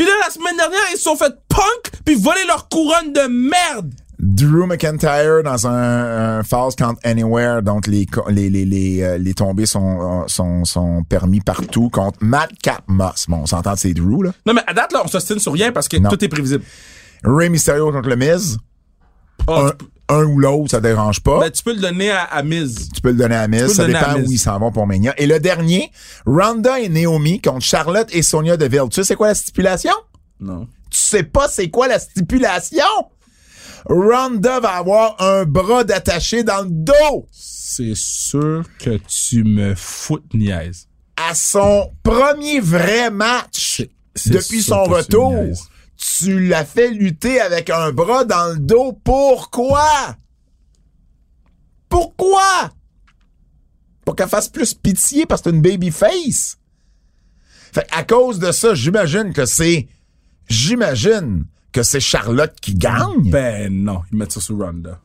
[0.00, 3.28] Puis là, la semaine dernière, ils se sont fait punk puis voler leur couronne de
[3.28, 3.92] merde.
[4.18, 9.34] Drew McIntyre dans un, un Falls Count Anywhere, donc les, les, les, les, euh, les
[9.34, 13.26] tombées sont, euh, sont, sont permis partout contre Madcap Moss.
[13.28, 14.32] Bon, on s'entend c'est Drew, là.
[14.46, 16.08] Non, mais à date, là, on s'ostine sur rien parce que Non.
[16.08, 16.64] tout est prévisible.
[17.22, 18.56] Ray Mysterio contre le Miz.
[19.48, 21.40] Oh, Un, tu, un ou l'autre, ça dérange pas.
[21.40, 22.88] ben, tu peux le donner à, à Miz.
[22.94, 23.72] tu peux le donner à Miz.
[23.72, 25.14] Ça dépend où ils s'en vont pour Mania.
[25.16, 25.90] Et le dernier,
[26.26, 28.88] Ronda et Naomi contre Charlotte et Sonia Deville.
[28.90, 29.92] Tu sais c'est quoi la stipulation?
[30.40, 30.66] Non.
[30.90, 32.84] Tu sais pas c'est quoi la stipulation?
[33.86, 40.18] Ronda va avoir un bras d'attaché dans le dos C'est sûr que tu me fous
[40.34, 40.86] niaise.
[41.16, 43.82] à son premier vrai match
[44.26, 45.34] depuis son retour.
[46.02, 48.92] Tu l'as fait lutter avec un bras dans le dos.
[49.04, 50.16] Pourquoi?
[51.88, 52.70] Pourquoi?
[54.04, 56.58] Pour qu'elle fasse plus pitié parce que c'est une baby face.
[57.72, 59.88] Fait à cause de ça, j'imagine que c'est.
[60.48, 63.30] J'imagine que c'est Charlotte qui gagne.
[63.30, 64.98] Ben non, ils mettent ça sur Ronda.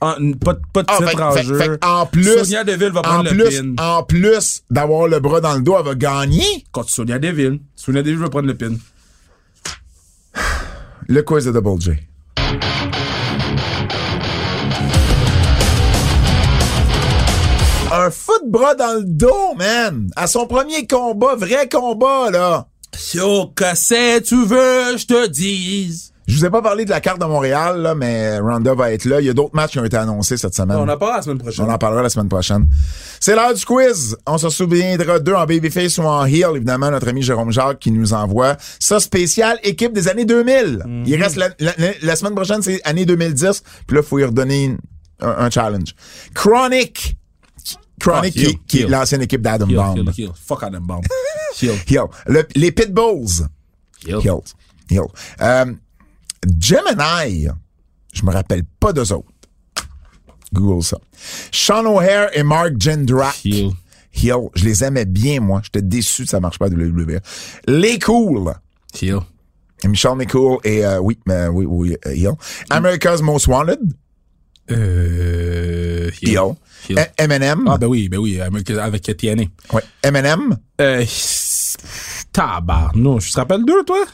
[0.00, 1.58] En- pas, de- pas de Ah, titre fait- en fait- jeu.
[1.58, 3.74] fait en plus, Sonia Deville va en prendre le plus, pin.
[3.82, 6.64] en plus d'avoir le bras dans le dos, elle va gagner?
[6.72, 7.60] Contre Sonia Deville.
[7.76, 8.74] Sonia Deville va prendre le pin.
[11.06, 11.90] Le quiz de Double J.
[17.92, 20.10] Un foot bras dans le dos, man.
[20.16, 22.68] À son premier combat, vrai combat, là.
[23.12, 26.13] Yo, que tu veux, je te dise.
[26.26, 29.04] Je vous ai pas parlé de la carte de Montréal, là, mais Ronda va être
[29.04, 29.20] là.
[29.20, 30.78] Il y a d'autres matchs qui ont été annoncés cette semaine.
[30.78, 31.66] On en parlera la semaine prochaine.
[31.66, 32.66] On en parlera la semaine prochaine.
[33.20, 34.16] C'est l'heure du quiz.
[34.26, 36.46] On se souviendra d'eux en Babyface ou en Heel.
[36.56, 40.82] Évidemment, notre ami Jérôme Jacques qui nous envoie ça spécial équipe des années 2000.
[40.86, 41.04] Mhm.
[41.06, 43.62] Il reste la, la- semaine prochaine, c'est année 2010.
[43.86, 44.78] Puis là, il faut y redonner une-
[45.20, 45.94] un, un challenge.
[46.34, 47.18] Chronic.
[48.00, 48.90] Chronic, Ah, qui, Heel, qui est Heel.
[48.90, 50.10] l'ancienne équipe d'Adam Bomb.
[50.16, 50.30] heel.
[50.46, 51.02] Fuck Adam Bomb.
[52.26, 53.46] Le- les Pitbulls.
[54.90, 55.02] Heel.
[55.40, 55.64] Euh,
[56.58, 57.48] Gemini,
[58.12, 59.28] je me rappelle pas d'eux autres.
[60.52, 60.98] Google ça.
[61.50, 63.34] Sean O'Hare et Mark Jindrak.
[63.44, 63.70] Heel.
[64.12, 64.48] Heel.
[64.54, 65.60] Je les aimais bien, moi.
[65.64, 67.18] J'étais déçu que ça marche pas de WWE.
[67.66, 68.52] Les Cool.
[69.00, 69.18] Heel.
[69.86, 72.30] Michelle Nicole et euh, oui, mais oui, oui, euh, Hill.
[72.70, 73.80] America's Most Wanted,
[74.70, 76.30] Euh, Hill.
[76.30, 76.54] Hill.
[76.88, 77.06] Hill.
[77.18, 79.42] Eminem, Ah, ben oui, ben oui, avec, TNA.
[79.72, 79.82] ouais.
[80.02, 80.56] Eminem.
[80.80, 81.04] Euh,
[82.32, 83.26] tabarnouche.
[83.26, 84.04] Tu te rappelles d'eux, toi?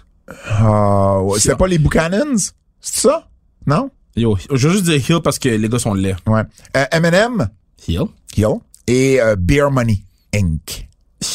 [0.48, 2.36] Ah, ouais, c'est pas les Buchanans,
[2.80, 3.28] c'est ça?
[3.66, 3.90] Non?
[4.16, 6.16] Yo, je veux juste dire Hill parce que les gars sont laids.
[6.26, 6.42] Ouais.
[6.76, 7.48] Euh, Eminem,
[7.86, 8.02] Hill?
[8.36, 8.56] Hill
[8.86, 9.98] et euh, Beer Money
[10.34, 10.88] Inc.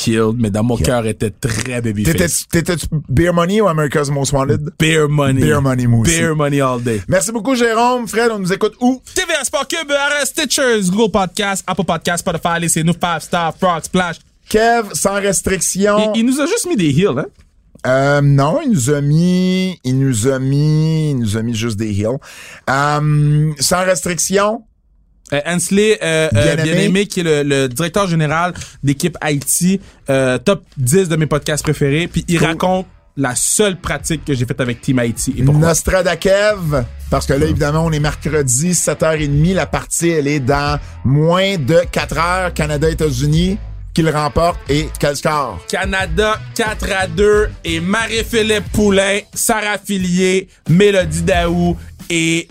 [0.08, 2.48] Hill, mais dans mon cœur était très babyface.
[2.50, 2.76] t'étais
[3.08, 4.72] Beer Money ou America's Most Wanted?
[4.80, 5.42] Beer money.
[5.42, 6.18] Beer Money, moi aussi.
[6.18, 7.02] Beer money all day.
[7.08, 9.00] Merci beaucoup Jérôme, Fred, on nous écoute où?
[9.14, 14.18] TVA Sport Cube, RS Stitchers, Google Podcast, Apple Podcast, Spotify, laissez-nous 5 stars, Frog Splash.
[14.50, 16.14] Kev sans restriction.
[16.16, 17.26] Il, il nous a juste mis des heels, hein?
[17.86, 21.78] Euh, non, il nous a mis, il nous a mis, il nous a mis juste
[21.78, 22.18] des heels.
[22.70, 24.64] Euh, sans restriction.
[25.34, 26.64] Euh, Hensley, euh, euh, Bien-Aimé.
[26.74, 29.80] Bien-Aimé, qui est le, le directeur général d'équipe Haïti,
[30.10, 32.48] euh, top 10 de mes podcasts préférés, puis il Cool.
[32.48, 32.86] raconte
[33.18, 35.34] la seule pratique que j'ai faite avec Team Haïti.
[35.38, 35.42] Et?
[35.42, 39.54] Nostradakev, parce que là, évidemment, on est mercredi, 7h30.
[39.56, 42.54] La partie, elle est dans moins de 4 heures.
[42.54, 43.58] Canada-États-Unis,
[43.96, 45.60] qui le remporte et quel score?
[45.70, 51.78] Canada 4 à 2 et Marie-Philippe Poulain, Sarah Fillier, Mélodie Daou
[52.10, 52.48] et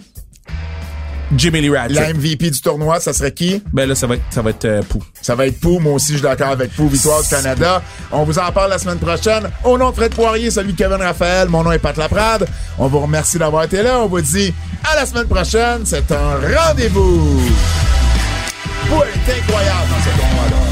[1.37, 1.95] Jimmy Lee Ratchet.
[1.95, 3.63] La MVP du tournoi, ça serait qui?
[3.73, 5.03] Ben là, ça va être, ça va être euh, Pou.
[5.21, 5.79] Ça va être Pou.
[5.81, 6.89] Moi aussi, je suis d'accord avec Pou.
[6.89, 7.83] Victoire du Canada.
[8.11, 9.51] On vous en parle la semaine prochaine.
[9.65, 12.47] Au nom de Fred Poirier, celui de Kevin Raphaël, mon nom est Pat Laprade.
[12.79, 14.01] On vous remercie d'avoir été là.
[14.01, 14.55] On vous dit
[14.91, 15.83] à la semaine prochaine.
[15.85, 17.43] C'est un rendez-vous.
[18.89, 20.64] Pou est incroyable dans ce tournoi-là.